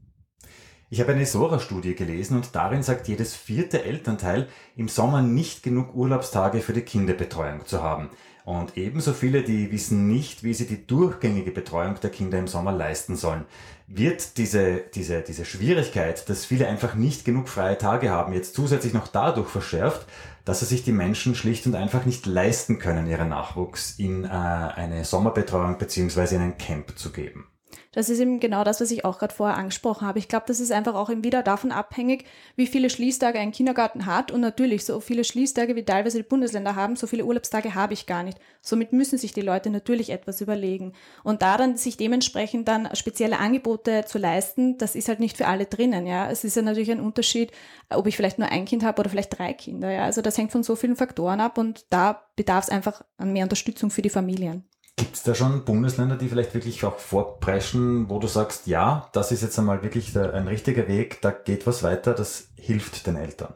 Ich 0.90 1.00
habe 1.00 1.12
eine 1.12 1.26
Sora-Studie 1.26 1.94
gelesen 1.94 2.36
und 2.36 2.54
darin 2.54 2.82
sagt 2.82 3.08
jedes 3.08 3.34
vierte 3.34 3.84
Elternteil, 3.84 4.48
im 4.76 4.88
Sommer 4.88 5.22
nicht 5.22 5.62
genug 5.62 5.94
Urlaubstage 5.94 6.60
für 6.60 6.72
die 6.72 6.82
Kinderbetreuung 6.82 7.66
zu 7.66 7.82
haben. 7.82 8.10
Und 8.44 8.76
ebenso 8.76 9.14
viele, 9.14 9.42
die 9.42 9.72
wissen 9.72 10.06
nicht, 10.06 10.44
wie 10.44 10.52
sie 10.52 10.66
die 10.66 10.86
durchgängige 10.86 11.50
Betreuung 11.50 11.98
der 12.02 12.10
Kinder 12.10 12.38
im 12.38 12.46
Sommer 12.46 12.72
leisten 12.72 13.16
sollen. 13.16 13.46
Wird 13.86 14.36
diese, 14.36 14.82
diese, 14.94 15.22
diese 15.22 15.46
Schwierigkeit, 15.46 16.28
dass 16.28 16.44
viele 16.44 16.68
einfach 16.68 16.94
nicht 16.94 17.24
genug 17.24 17.48
freie 17.48 17.78
Tage 17.78 18.10
haben, 18.10 18.34
jetzt 18.34 18.54
zusätzlich 18.54 18.92
noch 18.92 19.08
dadurch 19.08 19.48
verschärft, 19.48 20.06
dass 20.44 20.60
es 20.60 20.68
sich 20.68 20.84
die 20.84 20.92
Menschen 20.92 21.34
schlicht 21.34 21.66
und 21.66 21.74
einfach 21.74 22.04
nicht 22.04 22.26
leisten 22.26 22.78
können, 22.78 23.06
ihren 23.06 23.30
Nachwuchs 23.30 23.98
in 23.98 24.24
äh, 24.24 24.28
eine 24.28 25.06
Sommerbetreuung 25.06 25.78
beziehungsweise 25.78 26.36
in 26.36 26.42
ein 26.42 26.58
Camp 26.58 26.98
zu 26.98 27.12
geben? 27.12 27.46
Das 27.94 28.10
ist 28.10 28.18
eben 28.18 28.40
genau 28.40 28.64
das, 28.64 28.80
was 28.80 28.90
ich 28.90 29.04
auch 29.04 29.20
gerade 29.20 29.32
vorher 29.32 29.56
angesprochen 29.56 30.04
habe. 30.04 30.18
Ich 30.18 30.26
glaube, 30.26 30.46
das 30.48 30.58
ist 30.58 30.72
einfach 30.72 30.94
auch 30.94 31.10
wieder 31.10 31.44
davon 31.44 31.70
abhängig, 31.70 32.24
wie 32.56 32.66
viele 32.66 32.90
Schließtage 32.90 33.38
ein 33.38 33.52
Kindergarten 33.52 34.04
hat. 34.04 34.32
Und 34.32 34.40
natürlich, 34.40 34.84
so 34.84 34.98
viele 34.98 35.22
Schließtage 35.22 35.76
wie 35.76 35.84
teilweise 35.84 36.18
die 36.18 36.24
Bundesländer 36.24 36.74
haben, 36.74 36.96
so 36.96 37.06
viele 37.06 37.24
Urlaubstage 37.24 37.76
habe 37.76 37.94
ich 37.94 38.06
gar 38.06 38.24
nicht. 38.24 38.38
Somit 38.60 38.92
müssen 38.92 39.16
sich 39.16 39.32
die 39.32 39.42
Leute 39.42 39.70
natürlich 39.70 40.10
etwas 40.10 40.40
überlegen. 40.40 40.92
Und 41.22 41.42
da 41.42 41.56
dann 41.56 41.76
sich 41.76 41.96
dementsprechend 41.96 42.66
dann 42.66 42.88
spezielle 42.94 43.38
Angebote 43.38 44.04
zu 44.06 44.18
leisten, 44.18 44.76
das 44.76 44.96
ist 44.96 45.08
halt 45.08 45.20
nicht 45.20 45.36
für 45.36 45.46
alle 45.46 45.66
drinnen. 45.66 46.04
Ja, 46.04 46.28
es 46.28 46.42
ist 46.42 46.56
ja 46.56 46.62
natürlich 46.62 46.90
ein 46.90 47.00
Unterschied, 47.00 47.52
ob 47.90 48.08
ich 48.08 48.16
vielleicht 48.16 48.40
nur 48.40 48.48
ein 48.48 48.64
Kind 48.64 48.82
habe 48.82 48.98
oder 48.98 49.08
vielleicht 49.10 49.38
drei 49.38 49.52
Kinder. 49.52 49.92
Ja, 49.92 50.04
also 50.04 50.20
das 50.20 50.36
hängt 50.36 50.50
von 50.50 50.64
so 50.64 50.74
vielen 50.74 50.96
Faktoren 50.96 51.40
ab 51.40 51.58
und 51.58 51.86
da 51.90 52.24
bedarf 52.34 52.64
es 52.64 52.70
einfach 52.70 53.04
an 53.18 53.32
mehr 53.32 53.44
Unterstützung 53.44 53.90
für 53.90 54.02
die 54.02 54.10
Familien. 54.10 54.64
Gibt 54.96 55.16
es 55.16 55.22
da 55.24 55.34
schon 55.34 55.64
Bundesländer, 55.64 56.16
die 56.16 56.28
vielleicht 56.28 56.54
wirklich 56.54 56.84
auch 56.84 56.98
vorpreschen, 56.98 58.08
wo 58.08 58.20
du 58.20 58.28
sagst, 58.28 58.68
ja, 58.68 59.08
das 59.12 59.32
ist 59.32 59.42
jetzt 59.42 59.58
einmal 59.58 59.82
wirklich 59.82 60.16
ein 60.16 60.46
richtiger 60.46 60.86
Weg, 60.86 61.20
da 61.20 61.32
geht 61.32 61.66
was 61.66 61.82
weiter, 61.82 62.14
das 62.14 62.48
hilft 62.56 63.06
den 63.06 63.16
Eltern? 63.16 63.54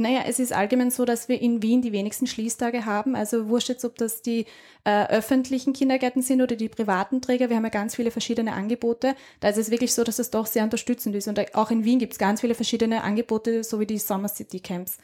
Naja, 0.00 0.22
es 0.26 0.38
ist 0.38 0.54
allgemein 0.54 0.90
so, 0.90 1.04
dass 1.04 1.28
wir 1.28 1.42
in 1.42 1.62
Wien 1.62 1.82
die 1.82 1.92
wenigsten 1.92 2.26
Schließtage 2.26 2.86
haben. 2.86 3.14
Also 3.14 3.48
wurscht 3.48 3.68
jetzt, 3.68 3.84
ob 3.84 3.98
das 3.98 4.22
die 4.22 4.46
äh, 4.84 5.06
öffentlichen 5.08 5.74
Kindergärten 5.74 6.22
sind 6.22 6.40
oder 6.40 6.56
die 6.56 6.70
privaten 6.70 7.20
Träger. 7.20 7.50
Wir 7.50 7.56
haben 7.56 7.64
ja 7.64 7.70
ganz 7.70 7.96
viele 7.96 8.10
verschiedene 8.10 8.54
Angebote. 8.54 9.14
Da 9.40 9.50
ist 9.50 9.58
es 9.58 9.70
wirklich 9.70 9.92
so, 9.92 10.02
dass 10.02 10.18
es 10.18 10.30
doch 10.30 10.46
sehr 10.46 10.64
unterstützend 10.64 11.14
ist. 11.16 11.28
Und 11.28 11.54
auch 11.54 11.70
in 11.70 11.84
Wien 11.84 11.98
gibt 11.98 12.14
es 12.14 12.18
ganz 12.18 12.40
viele 12.40 12.54
verschiedene 12.54 13.02
Angebote, 13.02 13.62
so 13.62 13.78
wie 13.78 13.86
die 13.86 13.98
Summer 13.98 14.28
City 14.28 14.60
Camps. 14.60 14.96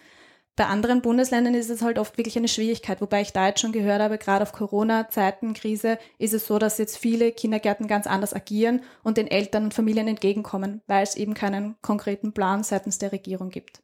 Bei 0.56 0.64
anderen 0.64 1.02
Bundesländern 1.02 1.52
ist 1.52 1.68
es 1.68 1.82
halt 1.82 1.98
oft 1.98 2.16
wirklich 2.16 2.38
eine 2.38 2.48
Schwierigkeit, 2.48 3.02
wobei 3.02 3.20
ich 3.20 3.34
da 3.34 3.48
jetzt 3.48 3.60
schon 3.60 3.72
gehört 3.72 4.00
habe, 4.00 4.16
gerade 4.16 4.42
auf 4.42 4.52
Corona-Zeiten, 4.52 5.52
Krise, 5.52 5.98
ist 6.16 6.32
es 6.32 6.46
so, 6.46 6.58
dass 6.58 6.78
jetzt 6.78 6.96
viele 6.96 7.30
Kindergärten 7.30 7.86
ganz 7.88 8.06
anders 8.06 8.32
agieren 8.32 8.80
und 9.02 9.18
den 9.18 9.26
Eltern 9.26 9.64
und 9.64 9.74
Familien 9.74 10.08
entgegenkommen, 10.08 10.80
weil 10.86 11.02
es 11.02 11.14
eben 11.14 11.34
keinen 11.34 11.76
konkreten 11.82 12.32
Plan 12.32 12.62
seitens 12.62 12.96
der 12.96 13.12
Regierung 13.12 13.50
gibt. 13.50 13.82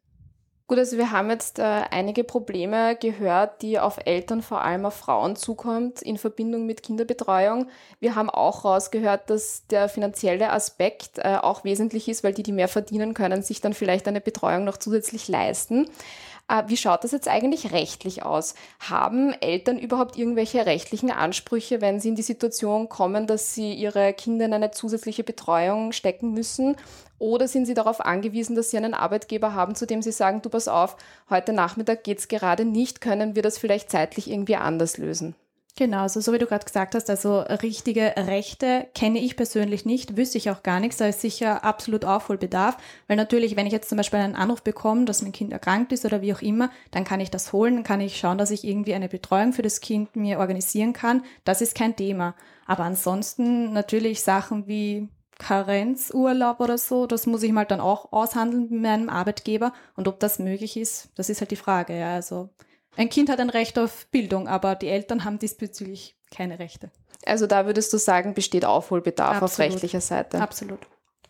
Gut, 0.72 0.78
also 0.78 0.96
wir 0.96 1.10
haben 1.10 1.28
jetzt 1.28 1.58
äh, 1.58 1.82
einige 1.90 2.24
Probleme 2.24 2.96
gehört, 2.96 3.60
die 3.60 3.78
auf 3.78 3.98
Eltern, 4.06 4.40
vor 4.40 4.62
allem 4.62 4.86
auf 4.86 4.94
Frauen 4.94 5.36
zukommt 5.36 6.00
in 6.00 6.16
Verbindung 6.16 6.64
mit 6.64 6.82
Kinderbetreuung. 6.82 7.68
Wir 8.00 8.14
haben 8.14 8.30
auch 8.30 8.64
rausgehört, 8.64 9.28
dass 9.28 9.66
der 9.66 9.90
finanzielle 9.90 10.50
Aspekt 10.50 11.18
äh, 11.18 11.36
auch 11.42 11.64
wesentlich 11.64 12.08
ist, 12.08 12.24
weil 12.24 12.32
die, 12.32 12.42
die 12.42 12.52
mehr 12.52 12.68
verdienen 12.68 13.12
können, 13.12 13.42
sich 13.42 13.60
dann 13.60 13.74
vielleicht 13.74 14.08
eine 14.08 14.22
Betreuung 14.22 14.64
noch 14.64 14.78
zusätzlich 14.78 15.28
leisten. 15.28 15.90
Äh, 16.52 16.64
wie 16.66 16.76
schaut 16.76 17.02
das 17.02 17.12
jetzt 17.12 17.28
eigentlich 17.28 17.72
rechtlich 17.72 18.22
aus? 18.22 18.54
Haben 18.78 19.32
Eltern 19.40 19.78
überhaupt 19.78 20.18
irgendwelche 20.18 20.66
rechtlichen 20.66 21.10
Ansprüche, 21.10 21.80
wenn 21.80 21.98
sie 21.98 22.10
in 22.10 22.14
die 22.14 22.22
Situation 22.22 22.90
kommen, 22.90 23.26
dass 23.26 23.54
sie 23.54 23.72
ihre 23.72 24.12
Kinder 24.12 24.44
in 24.44 24.52
eine 24.52 24.70
zusätzliche 24.70 25.24
Betreuung 25.24 25.92
stecken 25.92 26.32
müssen? 26.34 26.76
Oder 27.18 27.48
sind 27.48 27.66
sie 27.66 27.74
darauf 27.74 28.00
angewiesen, 28.00 28.54
dass 28.54 28.70
sie 28.70 28.76
einen 28.76 28.94
Arbeitgeber 28.94 29.54
haben, 29.54 29.74
zu 29.74 29.86
dem 29.86 30.02
sie 30.02 30.12
sagen, 30.12 30.42
du 30.42 30.50
pass 30.50 30.68
auf, 30.68 30.96
heute 31.30 31.52
Nachmittag 31.52 32.04
geht 32.04 32.18
es 32.18 32.28
gerade 32.28 32.64
nicht, 32.64 33.00
können 33.00 33.34
wir 33.34 33.42
das 33.42 33.58
vielleicht 33.58 33.90
zeitlich 33.90 34.28
irgendwie 34.30 34.56
anders 34.56 34.98
lösen? 34.98 35.34
Genau, 35.74 36.02
also 36.02 36.20
so 36.20 36.34
wie 36.34 36.38
du 36.38 36.44
gerade 36.46 36.66
gesagt 36.66 36.94
hast, 36.94 37.08
also 37.08 37.40
richtige 37.40 38.12
Rechte 38.18 38.88
kenne 38.94 39.20
ich 39.20 39.36
persönlich 39.36 39.86
nicht, 39.86 40.18
wüsste 40.18 40.36
ich 40.36 40.50
auch 40.50 40.62
gar 40.62 40.80
nichts, 40.80 40.98
da 40.98 41.06
ist 41.06 41.22
sicher 41.22 41.64
absolut 41.64 42.04
Aufholbedarf, 42.04 42.76
weil 43.08 43.16
natürlich, 43.16 43.56
wenn 43.56 43.66
ich 43.66 43.72
jetzt 43.72 43.88
zum 43.88 43.96
Beispiel 43.96 44.18
einen 44.18 44.34
Anruf 44.34 44.62
bekomme, 44.62 45.06
dass 45.06 45.22
mein 45.22 45.32
Kind 45.32 45.50
erkrankt 45.50 45.90
ist 45.92 46.04
oder 46.04 46.20
wie 46.20 46.34
auch 46.34 46.42
immer, 46.42 46.70
dann 46.90 47.04
kann 47.04 47.20
ich 47.20 47.30
das 47.30 47.54
holen, 47.54 47.76
dann 47.76 47.84
kann 47.84 48.02
ich 48.02 48.18
schauen, 48.18 48.36
dass 48.36 48.50
ich 48.50 48.64
irgendwie 48.64 48.92
eine 48.92 49.08
Betreuung 49.08 49.54
für 49.54 49.62
das 49.62 49.80
Kind 49.80 50.14
mir 50.14 50.40
organisieren 50.40 50.92
kann, 50.92 51.24
das 51.44 51.62
ist 51.62 51.74
kein 51.74 51.96
Thema. 51.96 52.34
Aber 52.66 52.84
ansonsten 52.84 53.72
natürlich 53.72 54.22
Sachen 54.22 54.66
wie 54.66 55.08
Karenzurlaub 55.38 56.60
oder 56.60 56.76
so, 56.76 57.06
das 57.06 57.26
muss 57.26 57.42
ich 57.42 57.50
mal 57.50 57.64
dann 57.64 57.80
auch 57.80 58.12
aushandeln 58.12 58.68
mit 58.68 58.82
meinem 58.82 59.08
Arbeitgeber 59.08 59.72
und 59.96 60.06
ob 60.06 60.20
das 60.20 60.38
möglich 60.38 60.76
ist, 60.76 61.08
das 61.14 61.30
ist 61.30 61.40
halt 61.40 61.50
die 61.50 61.56
Frage, 61.56 61.98
ja, 61.98 62.14
also 62.14 62.50
ein 62.96 63.08
Kind 63.08 63.30
hat 63.30 63.40
ein 63.40 63.50
Recht 63.50 63.78
auf 63.78 64.06
Bildung, 64.10 64.48
aber 64.48 64.74
die 64.74 64.88
Eltern 64.88 65.24
haben 65.24 65.38
diesbezüglich 65.38 66.16
keine 66.30 66.58
Rechte. 66.58 66.90
Also 67.24 67.46
da 67.46 67.66
würdest 67.66 67.92
du 67.92 67.98
sagen, 67.98 68.34
besteht 68.34 68.64
Aufholbedarf 68.64 69.42
Absolut. 69.42 69.50
auf 69.50 69.58
rechtlicher 69.58 70.00
Seite. 70.00 70.40
Absolut. 70.40 70.80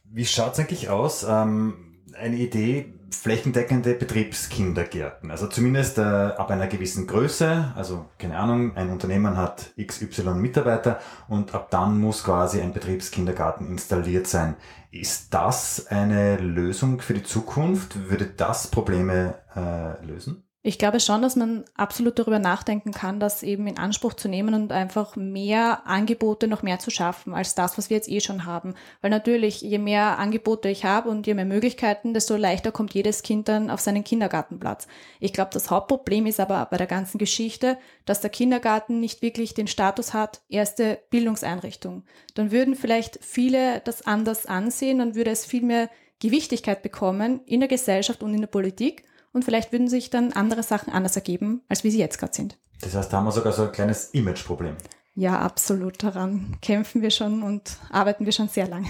Wie 0.05 0.25
schaut 0.25 0.55
es 0.55 0.59
eigentlich 0.59 0.89
aus? 0.89 1.25
Ähm, 1.29 2.03
eine 2.15 2.37
Idee, 2.37 2.95
flächendeckende 3.11 3.95
Betriebskindergärten. 3.95 5.31
Also 5.31 5.47
zumindest 5.47 5.99
äh, 5.99 6.03
ab 6.03 6.51
einer 6.51 6.67
gewissen 6.67 7.07
Größe, 7.07 7.73
also 7.77 8.07
keine 8.19 8.39
Ahnung, 8.39 8.77
ein 8.77 8.91
Unternehmen 8.91 9.37
hat 9.37 9.73
XY 9.81 10.35
Mitarbeiter 10.35 10.99
und 11.29 11.55
ab 11.55 11.71
dann 11.71 11.99
muss 12.01 12.25
quasi 12.25 12.61
ein 12.61 12.73
Betriebskindergarten 12.73 13.67
installiert 13.67 14.27
sein. 14.27 14.57
Ist 14.91 15.33
das 15.33 15.87
eine 15.89 16.37
Lösung 16.37 17.01
für 17.01 17.15
die 17.15 17.23
Zukunft? 17.23 18.11
Würde 18.11 18.27
das 18.27 18.69
Probleme 18.69 19.35
äh, 19.55 20.05
lösen? 20.05 20.45
Ich 20.65 20.79
glaube 20.79 21.01
schon, 21.01 21.23
dass 21.23 21.35
man 21.35 21.65
absolut 21.75 22.21
darüber 22.21 22.39
nachdenken 22.39 22.93
kann, 22.93 23.19
das 23.19 23.43
eben 23.43 23.67
in 23.67 23.79
Anspruch 23.79 24.15
zu 24.15 24.29
nehmen 24.29 24.55
und 24.55 24.71
einfach 24.71 25.17
mehr 25.17 25.89
Angebote 25.89 26.47
noch 26.47 26.63
mehr 26.63 26.79
zu 26.79 26.93
schaffen 26.93 27.35
als 27.35 27.57
das, 27.57 27.77
was 27.79 27.91
wir 27.91 27.97
jetzt 27.97 28.09
eh 28.09 28.21
schon 28.21 28.47
haben. 28.47 28.75
Weil 29.01 29.11
natürlich, 29.11 29.61
je 29.61 29.79
mehr 29.79 30.21
Angebote 30.21 30.69
ich 30.69 30.85
habe 30.85 31.11
und 31.11 31.27
je 31.27 31.35
mehr 31.35 31.47
Möglichkeiten, 31.47 32.15
desto 32.15 32.37
leichter 32.37 32.71
kommt 32.71 32.95
jedes 32.95 33.25
Kind 33.25 33.49
dann 33.49 33.71
auf 33.71 33.81
seinen 33.81 34.05
Kindergartenplatz. 34.05 34.87
Ich 35.19 35.33
glaube, 35.33 35.51
das 35.53 35.69
Hauptproblem 35.69 36.27
ist 36.27 36.39
aber 36.39 36.65
bei 36.71 36.77
der 36.77 36.87
ganzen 36.87 37.19
Geschichte, 37.19 37.77
dass 38.05 38.21
der 38.21 38.31
Kindergarten 38.31 39.01
nicht 39.01 39.21
wirklich 39.21 39.55
den 39.55 39.67
Status 39.67 40.15
hat, 40.15 40.43
erste 40.49 41.01
Bildungseinrichtung. 41.11 42.05
Dann 42.37 42.53
würden 42.53 42.77
vielleicht 42.77 43.19
viele 43.21 43.81
das 43.81 44.07
anders 44.07 44.47
ansehen, 44.47 45.01
dann 45.01 45.17
würde 45.17 45.33
es 45.33 45.45
viel 45.45 45.63
mehr 45.63 45.91
Gewichtigkeit 46.21 46.85
bekommen 46.85 47.41
in 47.47 47.59
der 47.59 47.69
Gesellschaft 47.69 48.23
und 48.23 48.33
in 48.33 48.43
der 48.43 48.47
Politik 48.47 49.03
und 49.33 49.45
vielleicht 49.45 49.73
würden 49.73 49.89
sich 49.89 50.11
dann 50.11 50.33
andere 50.33 50.63
Sachen 50.63 50.93
anders 50.93 51.17
ergeben, 51.17 51.63
als 51.69 51.85
wie 51.85 51.91
sie 51.91 51.99
jetzt 51.99 52.19
gerade 52.19 52.35
sind. 52.35 52.59
Das 52.81 52.95
heißt, 52.95 53.13
da 53.13 53.19
haben 53.19 53.25
wir 53.25 53.33
sogar 53.33 53.53
so 53.53 53.65
ein 53.65 53.73
kleines 53.73 54.11
Imageproblem. 54.11 54.77
Ja, 55.15 55.39
absolut. 55.41 56.03
Daran 56.03 56.57
kämpfen 56.63 57.03
wir 57.03 57.11
schon 57.11 57.43
und 57.43 57.77
arbeiten 57.91 58.25
wir 58.25 58.33
schon 58.33 58.49
sehr 58.49 58.67
lange. 58.67 58.89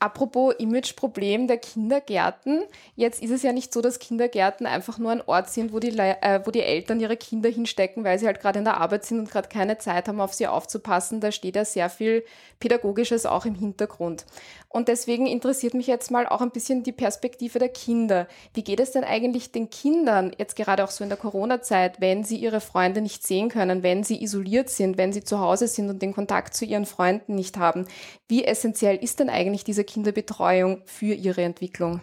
Apropos 0.00 0.54
Imageproblem 0.58 1.48
der 1.48 1.58
Kindergärten. 1.58 2.62
Jetzt 2.94 3.20
ist 3.20 3.32
es 3.32 3.42
ja 3.42 3.52
nicht 3.52 3.72
so, 3.72 3.82
dass 3.82 3.98
Kindergärten 3.98 4.64
einfach 4.64 4.98
nur 4.98 5.10
ein 5.10 5.22
Ort 5.22 5.50
sind, 5.50 5.72
wo 5.72 5.80
die, 5.80 5.98
äh, 5.98 6.40
wo 6.44 6.52
die 6.52 6.62
Eltern 6.62 7.00
ihre 7.00 7.16
Kinder 7.16 7.48
hinstecken, 7.48 8.04
weil 8.04 8.16
sie 8.16 8.26
halt 8.26 8.40
gerade 8.40 8.60
in 8.60 8.64
der 8.64 8.76
Arbeit 8.76 9.04
sind 9.04 9.18
und 9.18 9.30
gerade 9.30 9.48
keine 9.48 9.78
Zeit 9.78 10.06
haben, 10.06 10.20
auf 10.20 10.34
sie 10.34 10.46
aufzupassen. 10.46 11.20
Da 11.20 11.32
steht 11.32 11.56
ja 11.56 11.64
sehr 11.64 11.90
viel 11.90 12.24
Pädagogisches 12.60 13.26
auch 13.26 13.44
im 13.44 13.56
Hintergrund. 13.56 14.24
Und 14.70 14.88
deswegen 14.88 15.26
interessiert 15.26 15.72
mich 15.72 15.86
jetzt 15.86 16.10
mal 16.10 16.26
auch 16.26 16.42
ein 16.42 16.50
bisschen 16.50 16.82
die 16.82 16.92
Perspektive 16.92 17.58
der 17.58 17.70
Kinder. 17.70 18.28
Wie 18.52 18.62
geht 18.62 18.80
es 18.80 18.90
denn 18.90 19.02
eigentlich 19.02 19.50
den 19.50 19.70
Kindern, 19.70 20.32
jetzt 20.36 20.56
gerade 20.56 20.84
auch 20.84 20.90
so 20.90 21.02
in 21.02 21.08
der 21.08 21.18
Corona-Zeit, 21.18 22.02
wenn 22.02 22.22
sie 22.22 22.36
ihre 22.36 22.60
Freunde 22.60 23.00
nicht 23.00 23.26
sehen 23.26 23.48
können, 23.48 23.82
wenn 23.82 24.04
sie 24.04 24.22
isoliert 24.22 24.68
sind, 24.68 24.98
wenn 24.98 25.12
sie 25.12 25.24
zu 25.24 25.40
Hause 25.40 25.68
sind 25.68 25.88
und 25.88 26.02
den 26.02 26.12
Kontakt 26.12 26.54
zu 26.54 26.66
ihren 26.66 26.84
Freunden 26.84 27.34
nicht 27.34 27.56
haben? 27.56 27.86
Wie 28.28 28.44
essentiell 28.44 28.96
ist 28.96 29.20
denn 29.20 29.30
eigentlich 29.30 29.64
diese 29.64 29.84
Kinderbetreuung 29.84 30.82
für 30.84 31.14
ihre 31.14 31.42
Entwicklung? 31.42 32.02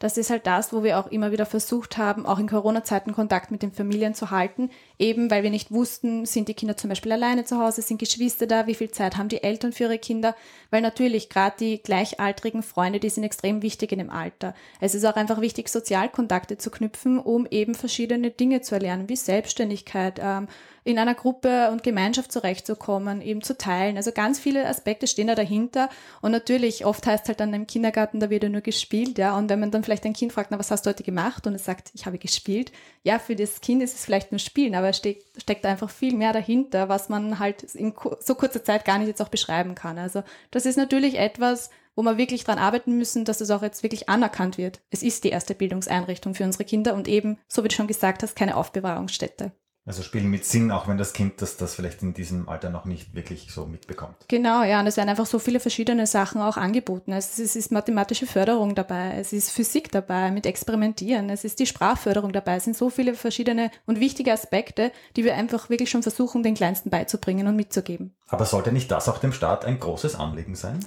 Das 0.00 0.16
ist 0.16 0.30
halt 0.30 0.46
das, 0.46 0.72
wo 0.72 0.82
wir 0.82 0.98
auch 0.98 1.08
immer 1.08 1.30
wieder 1.30 1.44
versucht 1.44 1.98
haben, 1.98 2.24
auch 2.24 2.38
in 2.38 2.48
Corona-Zeiten 2.48 3.12
Kontakt 3.12 3.50
mit 3.50 3.62
den 3.62 3.70
Familien 3.70 4.14
zu 4.14 4.30
halten, 4.30 4.70
eben 4.98 5.30
weil 5.30 5.42
wir 5.42 5.50
nicht 5.50 5.70
wussten, 5.70 6.24
sind 6.24 6.48
die 6.48 6.54
Kinder 6.54 6.74
zum 6.74 6.88
Beispiel 6.88 7.12
alleine 7.12 7.44
zu 7.44 7.58
Hause, 7.58 7.82
sind 7.82 7.98
Geschwister 7.98 8.46
da, 8.46 8.66
wie 8.66 8.74
viel 8.74 8.90
Zeit 8.90 9.18
haben 9.18 9.28
die 9.28 9.42
Eltern 9.42 9.72
für 9.72 9.84
ihre 9.84 9.98
Kinder, 9.98 10.34
weil 10.70 10.80
natürlich 10.80 11.28
gerade 11.28 11.54
die 11.60 11.82
gleichaltrigen 11.82 12.62
Freunde, 12.62 12.98
die 12.98 13.10
sind 13.10 13.24
extrem 13.24 13.60
wichtig 13.60 13.92
in 13.92 13.98
dem 13.98 14.08
Alter. 14.08 14.54
Es 14.80 14.94
ist 14.94 15.04
auch 15.04 15.16
einfach 15.16 15.42
wichtig, 15.42 15.68
Sozialkontakte 15.68 16.56
zu 16.56 16.70
knüpfen, 16.70 17.18
um 17.18 17.46
eben 17.50 17.74
verschiedene 17.74 18.30
Dinge 18.30 18.62
zu 18.62 18.74
erlernen, 18.74 19.10
wie 19.10 19.16
Selbstständigkeit, 19.16 20.18
ähm, 20.22 20.48
in 20.84 20.98
einer 20.98 21.14
Gruppe 21.14 21.70
und 21.70 21.82
Gemeinschaft 21.82 22.32
zurechtzukommen, 22.32 23.20
eben 23.22 23.42
zu 23.42 23.56
teilen. 23.56 23.96
Also 23.96 24.12
ganz 24.12 24.38
viele 24.38 24.66
Aspekte 24.66 25.06
stehen 25.06 25.26
da 25.26 25.34
dahinter. 25.34 25.88
Und 26.20 26.32
natürlich, 26.32 26.84
oft 26.84 27.06
heißt 27.06 27.28
halt 27.28 27.40
dann 27.40 27.54
im 27.54 27.66
Kindergarten, 27.66 28.20
da 28.20 28.30
wird 28.30 28.42
ja 28.42 28.48
nur 28.48 28.60
gespielt, 28.60 29.18
ja. 29.18 29.36
Und 29.36 29.50
wenn 29.50 29.60
man 29.60 29.70
dann 29.70 29.84
vielleicht 29.84 30.04
ein 30.06 30.12
Kind 30.12 30.32
fragt, 30.32 30.50
na, 30.50 30.58
was 30.58 30.70
hast 30.70 30.86
du 30.86 30.90
heute 30.90 31.02
gemacht? 31.02 31.46
Und 31.46 31.54
es 31.54 31.64
sagt, 31.64 31.90
ich 31.94 32.06
habe 32.06 32.18
gespielt. 32.18 32.72
Ja, 33.02 33.18
für 33.18 33.36
das 33.36 33.60
Kind 33.60 33.82
ist 33.82 33.94
es 33.94 34.04
vielleicht 34.04 34.32
nur 34.32 34.38
Spielen, 34.38 34.74
aber 34.74 34.90
es 34.90 34.96
steckt, 34.96 35.40
steckt 35.40 35.66
einfach 35.66 35.90
viel 35.90 36.14
mehr 36.14 36.32
dahinter, 36.32 36.88
was 36.88 37.08
man 37.08 37.38
halt 37.38 37.62
in 37.74 37.94
so 38.20 38.34
kurzer 38.34 38.64
Zeit 38.64 38.84
gar 38.84 38.98
nicht 38.98 39.08
jetzt 39.08 39.22
auch 39.22 39.28
beschreiben 39.28 39.74
kann. 39.74 39.98
Also 39.98 40.22
das 40.50 40.66
ist 40.66 40.76
natürlich 40.76 41.18
etwas, 41.18 41.70
wo 41.96 42.02
wir 42.02 42.16
wirklich 42.16 42.44
dran 42.44 42.58
arbeiten 42.58 42.96
müssen, 42.96 43.24
dass 43.24 43.40
es 43.40 43.50
auch 43.50 43.62
jetzt 43.62 43.82
wirklich 43.82 44.08
anerkannt 44.08 44.58
wird. 44.58 44.80
Es 44.90 45.02
ist 45.02 45.24
die 45.24 45.30
erste 45.30 45.54
Bildungseinrichtung 45.54 46.34
für 46.34 46.44
unsere 46.44 46.64
Kinder 46.64 46.94
und 46.94 47.08
eben, 47.08 47.38
so 47.48 47.64
wie 47.64 47.68
du 47.68 47.74
schon 47.74 47.88
gesagt 47.88 48.22
hast, 48.22 48.36
keine 48.36 48.56
Aufbewahrungsstätte. 48.56 49.52
Also 49.90 50.04
spielen 50.04 50.30
mit 50.30 50.44
Sinn, 50.44 50.70
auch 50.70 50.86
wenn 50.86 50.98
das 50.98 51.12
Kind 51.12 51.42
das, 51.42 51.56
das 51.56 51.74
vielleicht 51.74 52.00
in 52.00 52.14
diesem 52.14 52.48
Alter 52.48 52.70
noch 52.70 52.84
nicht 52.84 53.12
wirklich 53.12 53.48
so 53.50 53.66
mitbekommt. 53.66 54.14
Genau, 54.28 54.62
ja, 54.62 54.78
und 54.78 54.86
es 54.86 54.96
werden 54.96 55.08
einfach 55.08 55.26
so 55.26 55.40
viele 55.40 55.58
verschiedene 55.58 56.06
Sachen 56.06 56.40
auch 56.40 56.56
angeboten. 56.56 57.10
Ist, 57.10 57.40
es 57.40 57.56
ist 57.56 57.72
mathematische 57.72 58.26
Förderung 58.26 58.76
dabei, 58.76 59.14
es 59.18 59.32
ist 59.32 59.50
Physik 59.50 59.90
dabei 59.90 60.30
mit 60.30 60.46
Experimentieren, 60.46 61.28
es 61.28 61.42
ist 61.42 61.58
die 61.58 61.66
Sprachförderung 61.66 62.32
dabei, 62.32 62.54
es 62.54 62.64
sind 62.66 62.76
so 62.76 62.88
viele 62.88 63.14
verschiedene 63.14 63.72
und 63.84 63.98
wichtige 63.98 64.32
Aspekte, 64.32 64.92
die 65.16 65.24
wir 65.24 65.34
einfach 65.34 65.70
wirklich 65.70 65.90
schon 65.90 66.04
versuchen, 66.04 66.44
den 66.44 66.54
Kleinsten 66.54 66.90
beizubringen 66.90 67.48
und 67.48 67.56
mitzugeben. 67.56 68.14
Aber 68.28 68.44
sollte 68.44 68.70
nicht 68.70 68.92
das 68.92 69.08
auch 69.08 69.18
dem 69.18 69.32
Staat 69.32 69.64
ein 69.64 69.80
großes 69.80 70.14
Anliegen 70.14 70.54
sein? 70.54 70.78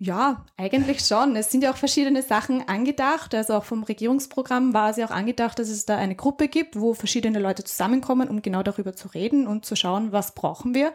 Ja, 0.00 0.46
eigentlich 0.56 1.00
schon. 1.00 1.34
Es 1.34 1.50
sind 1.50 1.64
ja 1.64 1.72
auch 1.72 1.76
verschiedene 1.76 2.22
Sachen 2.22 2.68
angedacht. 2.68 3.34
Also 3.34 3.54
auch 3.54 3.64
vom 3.64 3.82
Regierungsprogramm 3.82 4.72
war 4.72 4.90
es 4.90 4.96
ja 4.96 5.06
auch 5.06 5.10
angedacht, 5.10 5.58
dass 5.58 5.68
es 5.68 5.86
da 5.86 5.96
eine 5.96 6.14
Gruppe 6.14 6.46
gibt, 6.46 6.78
wo 6.78 6.94
verschiedene 6.94 7.40
Leute 7.40 7.64
zusammenkommen, 7.64 8.28
um 8.28 8.40
genau 8.40 8.62
darüber 8.62 8.94
zu 8.94 9.08
reden 9.08 9.48
und 9.48 9.66
zu 9.66 9.74
schauen, 9.74 10.12
was 10.12 10.34
brauchen 10.34 10.72
wir. 10.72 10.92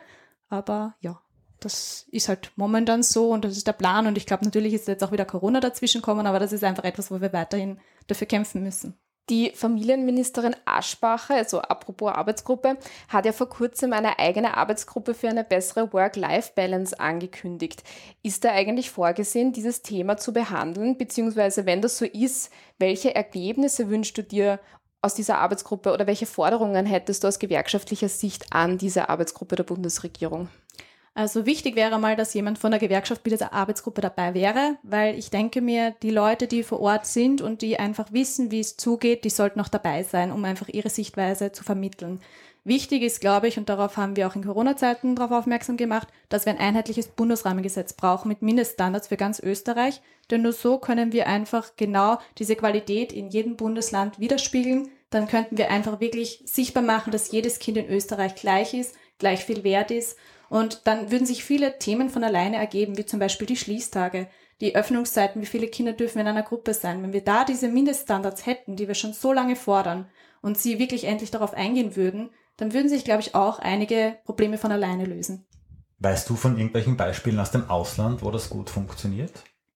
Aber 0.48 0.96
ja, 1.02 1.22
das 1.60 2.08
ist 2.12 2.30
halt 2.30 2.52
momentan 2.56 3.04
so 3.04 3.32
und 3.32 3.44
das 3.44 3.58
ist 3.58 3.68
der 3.68 3.74
Plan. 3.74 4.08
Und 4.08 4.18
ich 4.18 4.26
glaube, 4.26 4.46
natürlich 4.46 4.74
ist 4.74 4.88
jetzt 4.88 5.04
auch 5.04 5.12
wieder 5.12 5.26
Corona 5.26 5.60
dazwischen 5.60 6.02
kommen, 6.02 6.26
aber 6.26 6.40
das 6.40 6.54
ist 6.54 6.64
einfach 6.64 6.86
etwas, 6.86 7.12
wo 7.12 7.20
wir 7.20 7.34
weiterhin 7.34 7.80
dafür 8.08 8.28
kämpfen 8.28 8.64
müssen. 8.64 8.98
Die 9.30 9.51
Familienministerin 9.51 10.53
Aschbacher, 10.65 11.36
also 11.36 11.62
apropos 11.62 12.12
Arbeitsgruppe, 12.12 12.77
hat 13.08 13.25
ja 13.25 13.32
vor 13.32 13.48
kurzem 13.48 13.94
eine 13.94 14.20
eigene 14.20 14.58
Arbeitsgruppe 14.58 15.13
für 15.13 15.30
eine 15.30 15.46
bessere 15.46 15.94
Work-Life-Balance 15.94 17.00
angekündigt. 17.00 17.84
Ist 18.22 18.44
da 18.44 18.51
eigentlich 18.51 18.92
vorgesehen, 18.92 19.53
dieses 19.53 19.82
Thema 19.82 20.18
zu 20.18 20.34
behandeln? 20.34 20.98
Beziehungsweise, 20.98 21.65
wenn 21.65 21.82
das 21.82 21.98
so 21.98 22.03
ist, 22.03 22.51
welche 22.80 23.15
Ergebnisse 23.15 23.89
wünschst 23.89 24.18
du 24.18 24.24
dir 24.24 24.60
aus 25.01 25.15
dieser 25.15 25.38
Arbeitsgruppe 25.38 25.94
oder 25.94 26.06
welche 26.06 26.25
Forderungen 26.25 26.86
hättest 26.86 27.24
du 27.24 27.30
aus 27.30 27.39
gewerkschaftlicher 27.39 28.10
Sicht 28.10 28.51
an 28.51 28.77
diese 28.77 29.08
Arbeitsgruppe 29.08 29.56
der 29.56 29.63
Bundesregierung? 29.63 30.50
Also 31.15 31.46
wichtig 31.46 31.75
wäre 31.75 32.00
mal, 32.00 32.15
dass 32.15 32.34
jemand 32.34 32.58
von 32.58 32.72
der 32.72 32.79
Gewerkschaft 32.79 33.24
bei 33.24 33.29
dieser 33.29 33.53
Arbeitsgruppe 33.53 34.01
dabei 34.01 34.34
wäre, 34.34 34.77
weil 34.82 35.17
ich 35.17 35.29
denke 35.29 35.62
mir, 35.62 35.91
die 36.01 36.10
Leute, 36.10 36.48
die 36.48 36.63
vor 36.63 36.79
Ort 36.79 37.05
sind 37.05 37.39
und 37.39 37.62
die 37.62 37.77
einfach 37.77 38.12
wissen, 38.12 38.50
wie 38.50 38.60
es 38.60 38.77
zugeht, 38.77 39.24
die 39.24 39.29
sollten 39.29 39.60
noch 39.60 39.67
dabei 39.67 40.01
sein, 40.01 40.32
um 40.32 40.43
einfach 40.43 40.70
ihre 40.70 40.89
Sichtweise 40.89 41.51
zu 41.51 41.63
vermitteln. 41.63 42.20
Wichtig 42.63 43.03
ist, 43.03 43.22
glaube 43.22 43.48
ich, 43.48 43.60
und 43.60 43.70
darauf 43.70 43.98
haben 43.98 44.15
wir 44.15 44.25
auch 44.25 44.36
in 44.36 44.46
Corona-Zeiten 44.46 45.15
darauf 45.15 45.32
aufmerksam 45.32 45.77
gemacht, 45.77 46.08
dass 46.29 46.46
wir 46.46 46.53
ein 46.53 46.60
einheitliches 46.60 47.10
Bundesrahmengesetz 47.10 47.93
brauchen 47.93 48.29
mit 48.29 48.41
Mindeststandards 48.41 49.10
für 49.10 49.17
ganz 49.17 49.39
Österreich, 49.39 50.01
denn 50.32 50.41
nur 50.41 50.53
so 50.53 50.79
können 50.79 51.12
wir 51.12 51.27
einfach 51.27 51.75
genau 51.75 52.17
diese 52.39 52.55
Qualität 52.55 53.12
in 53.12 53.29
jedem 53.29 53.55
Bundesland 53.55 54.20
widerspiegeln. 54.20 54.89
Dann 55.12 55.27
könnten 55.27 55.58
wir 55.58 55.70
einfach 55.70 56.00
wirklich 56.00 56.41
sichtbar 56.46 56.82
machen, 56.82 57.12
dass 57.12 57.32
jedes 57.32 57.60
Kind 57.60 57.77
in 57.77 57.89
Österreich 57.89 58.34
gleich 58.34 58.74
ist, 58.74 58.96
gleich 59.20 59.43
viel 59.43 59.63
wert 59.63 59.91
ist 59.91 60.17
und 60.50 60.86
dann 60.86 61.12
würden 61.12 61.26
sich 61.26 61.44
viele 61.44 61.80
Themen 61.80 62.10
von 62.10 62.24
alleine 62.24 62.58
ergeben, 62.58 62.98
wie 62.98 63.06
zum 63.06 63.20
Beispiel 63.20 63.48
die 63.48 63.58
Schließtage, 63.58 64.28
die 64.62 64.76
Öffnungszeiten, 64.76 65.42
wie 65.42 65.48
viele 65.48 65.68
Kinder 65.68 65.94
dürfen 65.94 66.20
in 66.20 66.28
einer 66.28 66.44
Gruppe 66.44 66.74
sein. 66.74 67.02
Wenn 67.04 67.14
wir 67.14 67.24
da 67.24 67.44
diese 67.44 67.68
Mindeststandards 67.68 68.46
hätten, 68.46 68.76
die 68.76 68.88
wir 68.88 68.96
schon 68.96 69.14
so 69.14 69.34
lange 69.34 69.56
fordern 69.56 70.08
und 70.42 70.58
sie 70.58 70.80
wirklich 70.80 71.06
endlich 71.06 71.32
darauf 71.32 71.54
eingehen 71.54 71.96
würden, 71.96 72.30
dann 72.58 72.74
würden 72.74 72.90
sich, 72.90 73.04
glaube 73.04 73.22
ich, 73.22 73.36
auch 73.36 73.60
einige 73.60 74.18
Probleme 74.26 74.58
von 74.58 74.72
alleine 74.72 75.06
lösen. 75.06 75.46
Weißt 76.00 76.30
du 76.30 76.36
von 76.36 76.58
irgendwelchen 76.58 76.98
Beispielen 76.98 77.40
aus 77.40 77.52
dem 77.52 77.70
Ausland, 77.70 78.22
wo 78.22 78.30
das 78.30 78.50
gut 78.50 78.70
funktioniert? 78.70 79.32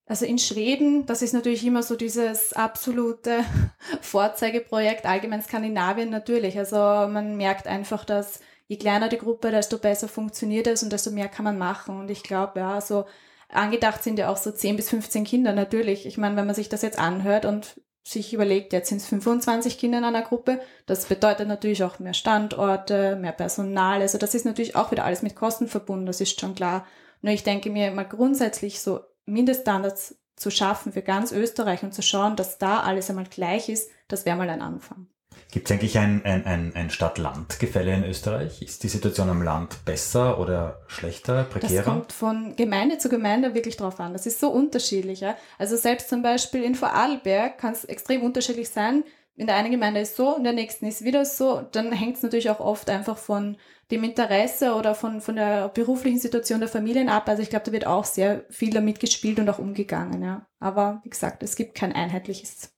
Also 0.06 0.26
in 0.26 0.40
Schweden, 0.40 1.06
das 1.06 1.22
ist 1.22 1.34
natürlich 1.34 1.66
immer 1.66 1.84
so 1.84 1.96
dieses 1.96 2.54
absolute 2.54 3.44
Vorzeigeprojekt, 4.02 5.06
allgemein 5.06 5.42
Skandinavien 5.42 6.10
natürlich. 6.10 6.58
Also 6.58 6.78
man 6.78 7.36
merkt 7.36 7.68
einfach, 7.68 8.06
dass 8.06 8.40
je 8.68 8.78
kleiner 8.78 9.10
die 9.10 9.18
Gruppe, 9.18 9.52
desto 9.52 9.78
besser 9.78 10.08
funktioniert 10.08 10.68
es 10.68 10.84
und 10.84 10.92
desto 10.92 11.12
mehr 11.12 11.30
kann 11.30 11.46
man 11.46 11.58
machen. 11.58 12.00
Und 12.00 12.12
ich 12.12 12.24
glaube, 12.24 12.60
ja, 12.60 12.82
so 12.82 13.06
angedacht 13.50 14.04
sind 14.04 14.20
ja 14.20 14.30
auch 14.30 14.38
so 14.38 14.52
10 14.52 14.76
bis 14.76 14.90
15 14.90 15.24
Kinder 15.24 15.54
natürlich. 15.54 16.06
Ich 16.06 16.18
meine, 16.18 16.36
wenn 16.36 16.46
man 16.46 16.56
sich 16.56 16.70
das 16.70 16.82
jetzt 16.82 17.00
anhört 17.00 17.46
und 17.46 17.82
sich 18.04 18.34
überlegt, 18.34 18.72
jetzt 18.72 18.90
sind 18.90 19.02
es 19.02 19.08
25 19.08 19.78
Kinder 19.78 19.98
in 19.98 20.06
einer 20.06 20.22
Gruppe, 20.22 20.62
das 20.86 21.06
bedeutet 21.06 21.48
natürlich 21.48 21.84
auch 21.84 22.00
mehr 22.00 22.14
Standorte, 22.14 23.18
mehr 23.18 23.34
Personal. 23.34 24.02
Also 24.02 24.18
das 24.18 24.34
ist 24.34 24.46
natürlich 24.46 24.76
auch 24.76 24.92
wieder 24.92 25.04
alles 25.04 25.24
mit 25.24 25.36
Kosten 25.36 25.68
verbunden, 25.68 26.06
das 26.06 26.22
ist 26.22 26.40
schon 26.40 26.56
klar. 26.56 26.86
Nur 27.22 27.34
ich 27.34 27.44
denke 27.44 27.70
mir 27.70 27.92
mal 27.92 28.04
grundsätzlich 28.04 28.80
so 28.80 29.02
Mindeststandards 29.26 30.18
zu 30.38 30.52
schaffen 30.52 30.94
für 30.94 31.02
ganz 31.02 31.32
Österreich 31.32 31.84
und 31.84 31.94
zu 31.94 32.02
schauen, 32.02 32.36
dass 32.36 32.58
da 32.58 32.80
alles 32.80 33.10
einmal 33.10 33.26
gleich 33.26 33.70
ist, 33.70 33.90
das 34.08 34.26
wäre 34.26 34.38
mal 34.38 34.50
ein 34.50 34.62
Anfang. 34.62 35.08
Gibt 35.52 35.70
es 35.70 35.72
eigentlich 35.72 35.98
ein, 35.98 36.24
ein, 36.26 36.46
ein, 36.46 36.76
ein 36.76 36.90
Stadt-Land-Gefälle 36.90 37.94
in 37.94 38.04
Österreich? 38.04 38.62
Ist 38.62 38.84
die 38.84 38.90
Situation 38.90 39.30
am 39.30 39.42
Land 39.42 39.86
besser 39.86 40.40
oder 40.40 40.82
schlechter, 40.88 41.44
prekärer? 41.46 41.76
Das 41.76 41.86
kommt 41.86 42.12
von 42.12 42.56
Gemeinde 42.58 42.98
zu 42.98 43.08
Gemeinde 43.08 43.54
wirklich 43.54 43.78
drauf 43.78 44.00
an. 44.00 44.14
Das 44.14 44.26
ist 44.26 44.40
so 44.40 44.50
unterschiedlich. 44.50 45.22
Ja? 45.22 45.38
Also 45.58 45.78
selbst 45.78 46.10
zum 46.10 46.22
Beispiel 46.22 46.64
in 46.64 46.76
Vorarlberg 46.76 47.58
kann 47.58 47.74
es 47.74 47.86
extrem 47.86 48.24
unterschiedlich 48.24 48.70
sein. 48.70 49.04
In 49.38 49.48
der 49.48 49.56
einen 49.56 49.72
Gemeinde 49.72 50.02
ist 50.02 50.16
so, 50.16 50.36
in 50.36 50.44
der 50.44 50.54
nächsten 50.54 50.86
ist 50.86 51.04
wieder 51.04 51.24
so. 51.24 51.62
Dann 51.72 51.92
hängt 51.92 52.18
es 52.18 52.24
natürlich 52.24 52.50
auch 52.50 52.60
oft 52.60 52.90
einfach 52.90 53.18
von 53.18 53.56
dem 53.90 54.04
Interesse 54.04 54.74
oder 54.74 54.96
von, 54.96 55.22
von 55.22 55.36
der 55.38 55.70
beruflichen 55.70 56.20
Situation 56.20 56.60
der 56.60 56.68
Familien 56.68 57.08
ab. 57.08 57.30
Also 57.30 57.42
ich 57.42 57.50
glaube, 57.50 57.66
da 57.66 57.72
wird 57.72 57.88
auch 57.88 58.04
sehr 58.04 58.44
viel 58.50 58.72
damit 58.72 59.00
gespielt 59.00 59.40
und 59.40 59.48
auch 59.48 59.60
umgegangen. 59.60 60.22
Ja. 60.24 60.46
Aber 60.60 61.00
wie 61.04 61.10
gesagt, 61.10 61.42
es 61.44 61.56
gibt 61.56 61.76
kein 61.76 61.94
einheitliches 61.94 62.74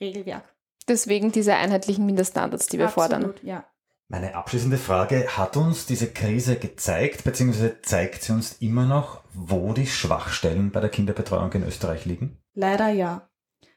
Regelwerk. 0.00 0.44
Deswegen 0.88 1.32
diese 1.32 1.54
einheitlichen 1.54 2.06
Mindeststandards, 2.06 2.66
die 2.66 2.78
wir 2.78 2.86
Absolut, 2.86 3.10
fordern. 3.10 3.34
Ja. 3.42 3.64
Meine 4.08 4.34
abschließende 4.34 4.76
Frage, 4.76 5.36
hat 5.36 5.56
uns 5.56 5.86
diese 5.86 6.10
Krise 6.10 6.56
gezeigt, 6.56 7.22
beziehungsweise 7.22 7.80
zeigt 7.82 8.24
sie 8.24 8.32
uns 8.32 8.56
immer 8.60 8.84
noch, 8.84 9.22
wo 9.32 9.72
die 9.72 9.86
Schwachstellen 9.86 10.72
bei 10.72 10.80
der 10.80 10.90
Kinderbetreuung 10.90 11.52
in 11.52 11.64
Österreich 11.64 12.06
liegen? 12.06 12.36
Leider 12.54 12.88
ja. 12.88 13.30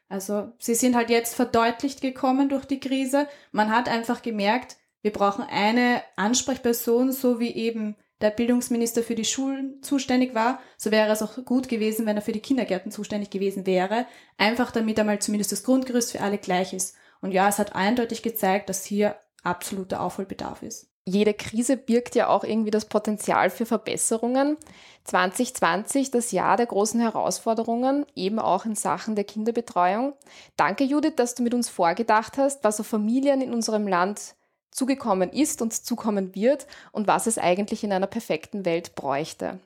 Also 0.08 0.52
sie 0.58 0.74
sind 0.74 0.96
halt 0.96 1.10
jetzt 1.10 1.34
verdeutlicht 1.34 2.00
gekommen 2.00 2.48
durch 2.48 2.64
die 2.64 2.80
Krise. 2.80 3.28
Man 3.52 3.70
hat 3.70 3.88
einfach 3.88 4.22
gemerkt, 4.22 4.76
wir 5.02 5.12
brauchen 5.12 5.44
eine 5.44 6.02
Ansprechperson, 6.16 7.12
so 7.12 7.38
wie 7.38 7.54
eben 7.54 7.96
der 8.24 8.30
Bildungsminister 8.30 9.02
für 9.02 9.14
die 9.14 9.24
Schulen 9.24 9.82
zuständig 9.82 10.34
war, 10.34 10.60
so 10.76 10.90
wäre 10.90 11.12
es 11.12 11.22
auch 11.22 11.44
gut 11.44 11.68
gewesen, 11.68 12.06
wenn 12.06 12.16
er 12.16 12.22
für 12.22 12.32
die 12.32 12.40
Kindergärten 12.40 12.90
zuständig 12.90 13.30
gewesen 13.30 13.66
wäre, 13.66 14.06
einfach 14.38 14.72
damit 14.72 14.98
einmal 14.98 15.20
zumindest 15.20 15.52
das 15.52 15.62
Grundgerüst 15.62 16.12
für 16.12 16.20
alle 16.20 16.38
gleich 16.38 16.72
ist. 16.72 16.96
Und 17.20 17.32
ja, 17.32 17.48
es 17.48 17.58
hat 17.58 17.74
eindeutig 17.74 18.22
gezeigt, 18.22 18.68
dass 18.68 18.84
hier 18.84 19.16
absoluter 19.42 20.00
Aufholbedarf 20.00 20.62
ist. 20.62 20.88
Jede 21.06 21.34
Krise 21.34 21.76
birgt 21.76 22.14
ja 22.14 22.28
auch 22.28 22.44
irgendwie 22.44 22.70
das 22.70 22.86
Potenzial 22.86 23.50
für 23.50 23.66
Verbesserungen. 23.66 24.56
2020, 25.04 26.10
das 26.10 26.32
Jahr 26.32 26.56
der 26.56 26.64
großen 26.64 26.98
Herausforderungen, 26.98 28.06
eben 28.14 28.38
auch 28.38 28.64
in 28.64 28.74
Sachen 28.74 29.14
der 29.14 29.24
Kinderbetreuung. 29.24 30.14
Danke, 30.56 30.84
Judith, 30.84 31.12
dass 31.16 31.34
du 31.34 31.42
mit 31.42 31.52
uns 31.52 31.68
vorgedacht 31.68 32.38
hast, 32.38 32.64
was 32.64 32.80
auf 32.80 32.86
Familien 32.86 33.42
in 33.42 33.52
unserem 33.52 33.86
Land 33.86 34.34
zugekommen 34.74 35.30
ist 35.30 35.62
und 35.62 35.72
zukommen 35.72 36.34
wird 36.34 36.66
und 36.92 37.06
was 37.06 37.26
es 37.26 37.38
eigentlich 37.38 37.84
in 37.84 37.92
einer 37.92 38.08
perfekten 38.08 38.66
Welt 38.66 38.94
bräuchte. 38.94 39.60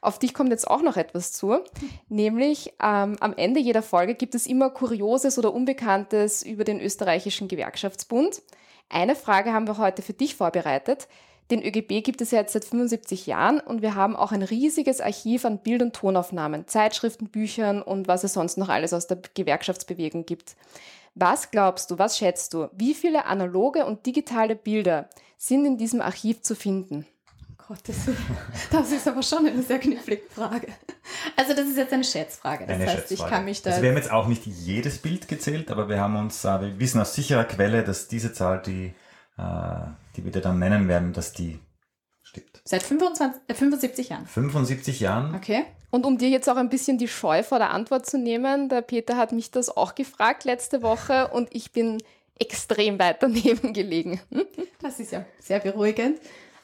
Auf 0.00 0.18
dich 0.18 0.34
kommt 0.34 0.50
jetzt 0.50 0.68
auch 0.68 0.82
noch 0.82 0.96
etwas 0.96 1.32
zu, 1.32 1.58
nämlich 2.08 2.74
ähm, 2.82 3.16
am 3.20 3.34
Ende 3.36 3.58
jeder 3.58 3.82
Folge 3.82 4.14
gibt 4.14 4.34
es 4.34 4.46
immer 4.46 4.70
Kurioses 4.70 5.38
oder 5.38 5.52
Unbekanntes 5.52 6.42
über 6.42 6.64
den 6.64 6.80
österreichischen 6.80 7.48
Gewerkschaftsbund. 7.48 8.42
Eine 8.88 9.16
Frage 9.16 9.52
haben 9.52 9.66
wir 9.66 9.78
heute 9.78 10.02
für 10.02 10.12
dich 10.12 10.34
vorbereitet. 10.34 11.08
Den 11.50 11.62
ÖGB 11.64 12.04
gibt 12.04 12.20
es 12.20 12.30
ja 12.30 12.40
jetzt 12.40 12.52
seit 12.52 12.64
75 12.64 13.26
Jahren 13.26 13.58
und 13.58 13.82
wir 13.82 13.96
haben 13.96 14.14
auch 14.14 14.30
ein 14.30 14.42
riesiges 14.42 15.00
Archiv 15.00 15.44
an 15.44 15.58
Bild- 15.58 15.82
und 15.82 15.94
Tonaufnahmen, 15.94 16.68
Zeitschriften, 16.68 17.28
Büchern 17.28 17.82
und 17.82 18.06
was 18.06 18.22
es 18.22 18.34
sonst 18.34 18.56
noch 18.56 18.68
alles 18.68 18.92
aus 18.92 19.08
der 19.08 19.18
Gewerkschaftsbewegung 19.34 20.26
gibt. 20.26 20.54
Was 21.14 21.50
glaubst 21.50 21.90
du, 21.90 21.98
was 21.98 22.16
schätzt 22.18 22.54
du, 22.54 22.68
wie 22.72 22.94
viele 22.94 23.26
analoge 23.26 23.84
und 23.84 24.06
digitale 24.06 24.54
Bilder 24.56 25.08
sind 25.36 25.66
in 25.66 25.76
diesem 25.76 26.00
Archiv 26.00 26.42
zu 26.42 26.54
finden? 26.54 27.06
Gottes 27.66 27.96
Das 28.70 28.90
ist 28.90 29.06
aber 29.06 29.22
schon 29.22 29.46
eine 29.46 29.62
sehr 29.62 29.78
knifflige 29.78 30.22
Frage. 30.28 30.68
Also 31.36 31.54
das 31.54 31.68
ist 31.68 31.76
jetzt 31.76 31.92
eine 31.92 32.04
Schätzfrage. 32.04 32.66
Das 32.66 32.74
eine 32.74 32.86
heißt, 32.86 33.08
Schätzfrage. 33.08 33.22
ich 33.22 33.26
kann 33.28 33.44
mich 33.44 33.62
da... 33.62 33.70
Also 33.70 33.82
wir 33.82 33.90
haben 33.90 33.96
jetzt 33.96 34.10
auch 34.10 34.26
nicht 34.26 34.46
jedes 34.46 34.98
Bild 34.98 35.28
gezählt, 35.28 35.70
aber 35.70 35.88
wir 35.88 36.00
haben 36.00 36.16
uns, 36.16 36.44
äh, 36.44 36.60
wir 36.60 36.80
wissen 36.80 37.00
aus 37.00 37.14
sicherer 37.14 37.44
Quelle, 37.44 37.84
dass 37.84 38.08
diese 38.08 38.32
Zahl, 38.32 38.62
die, 38.62 38.92
äh, 39.38 39.42
die 40.16 40.24
wir 40.24 40.32
dir 40.32 40.40
dann 40.40 40.58
nennen 40.58 40.88
werden, 40.88 41.12
dass 41.12 41.32
die 41.32 41.60
stimmt. 42.30 42.62
Seit 42.64 42.82
25, 42.82 43.42
äh, 43.48 43.54
75 43.54 44.08
Jahren. 44.08 44.26
75 44.26 45.00
Jahren. 45.00 45.34
Okay. 45.34 45.64
Und 45.90 46.06
um 46.06 46.18
dir 46.18 46.28
jetzt 46.28 46.48
auch 46.48 46.56
ein 46.56 46.68
bisschen 46.68 46.98
die 46.98 47.08
Scheu 47.08 47.42
vor 47.42 47.58
der 47.58 47.70
Antwort 47.70 48.06
zu 48.06 48.18
nehmen, 48.18 48.68
der 48.68 48.82
Peter 48.82 49.16
hat 49.16 49.32
mich 49.32 49.50
das 49.50 49.76
auch 49.76 49.94
gefragt 49.94 50.44
letzte 50.44 50.82
Woche 50.82 51.28
und 51.32 51.48
ich 51.52 51.72
bin 51.72 52.02
extrem 52.38 52.98
weit 52.98 53.22
daneben 53.22 53.72
gelegen. 53.74 54.20
Das 54.80 54.98
ist 55.00 55.12
ja 55.12 55.24
sehr 55.40 55.60
beruhigend. 55.60 56.18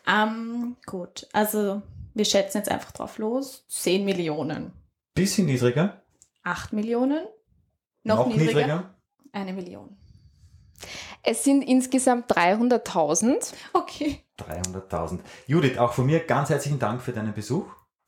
Ähm, 0.07 0.77
gut, 0.87 1.27
also 1.33 1.83
wir 2.15 2.25
schätzen 2.25 2.59
jetzt 2.59 2.71
einfach 2.71 2.93
drauf 2.93 3.19
los. 3.19 3.65
10 3.69 4.05
Millionen. 4.05 4.73
Bisschen 5.15 5.47
niedriger. 5.47 6.03
8 6.45 6.73
Millionen. 6.73 7.27
Noch, 8.05 8.29
niedriger. 8.29 8.95
Eine 9.33 9.53
Million. 9.53 9.97
Es 11.29 11.43
sind 11.43 11.63
insgesamt 11.63 12.31
300.000. 12.31 13.53
Okay. 13.73 14.21
300.000. 14.39 15.19
Judith, 15.49 15.77
auch 15.77 15.93
von 15.93 16.07
mir 16.07 16.21
ganz 16.21 16.51
herzlichen 16.51 16.79
Dank 16.79 17.03
für 17.03 17.13
deinen 17.13 17.35
Besuch. 17.35 17.67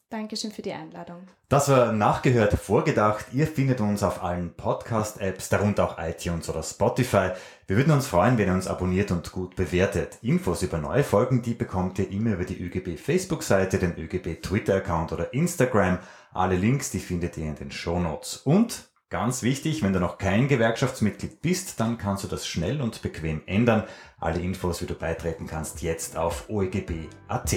Dankeschön 0.08 0.52
für 0.52 0.62
die 0.62 0.72
Einladung. 0.72 1.26
Das 1.48 1.68
war 1.68 1.90
nachgehört, 1.90 2.54
vorgedacht. 2.54 3.26
Ihr 3.32 3.48
findet 3.48 3.80
uns 3.80 4.04
auf 4.04 4.22
allen 4.22 4.54
Podcast-Apps, 4.54 5.48
darunter 5.48 5.84
auch 5.84 5.98
iTunes 5.98 6.48
oder 6.48 6.62
Spotify. 6.62 7.30
Wir 7.66 7.76
würden 7.76 7.92
uns 7.92 8.06
freuen, 8.06 8.38
wenn 8.38 8.46
ihr 8.46 8.54
uns 8.54 8.68
abonniert 8.68 9.10
und 9.10 9.32
gut 9.32 9.56
bewertet. 9.56 10.18
Infos 10.22 10.62
über 10.62 10.78
neue 10.78 11.02
Folgen, 11.02 11.42
die 11.42 11.54
bekommt 11.54 11.98
ihr 11.98 12.08
immer 12.12 12.34
über 12.34 12.44
die 12.44 12.62
ÖGB 12.62 12.96
Facebook-Seite, 13.00 13.80
den 13.80 13.98
ÖGB 13.98 14.40
Twitter-Account 14.40 15.10
oder 15.10 15.34
Instagram. 15.34 15.98
Alle 16.32 16.54
Links, 16.54 16.92
die 16.92 17.00
findet 17.00 17.36
ihr 17.36 17.46
in 17.46 17.56
den 17.56 17.72
Shownotes. 17.72 18.36
Und 18.44 18.88
ganz 19.10 19.42
wichtig, 19.42 19.82
wenn 19.82 19.92
du 19.92 20.00
noch 20.00 20.18
kein 20.18 20.48
Gewerkschaftsmitglied 20.48 21.40
bist, 21.40 21.80
dann 21.80 21.98
kannst 21.98 22.24
du 22.24 22.28
das 22.28 22.46
schnell 22.46 22.80
und 22.80 23.02
bequem 23.02 23.42
ändern. 23.46 23.84
Alle 24.20 24.40
Infos, 24.40 24.82
wie 24.82 24.86
du 24.86 24.94
beitreten 24.94 25.46
kannst, 25.46 25.82
jetzt 25.82 26.16
auf 26.16 26.48
oegb.at. 26.48 27.54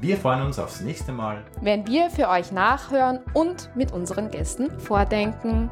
Wir 0.00 0.16
freuen 0.16 0.42
uns 0.42 0.58
aufs 0.58 0.80
nächste 0.80 1.12
Mal. 1.12 1.44
Wenn 1.62 1.86
wir 1.86 2.10
für 2.10 2.28
euch 2.28 2.52
nachhören 2.52 3.20
und 3.32 3.70
mit 3.74 3.92
unseren 3.92 4.30
Gästen 4.30 4.78
vordenken. 4.78 5.70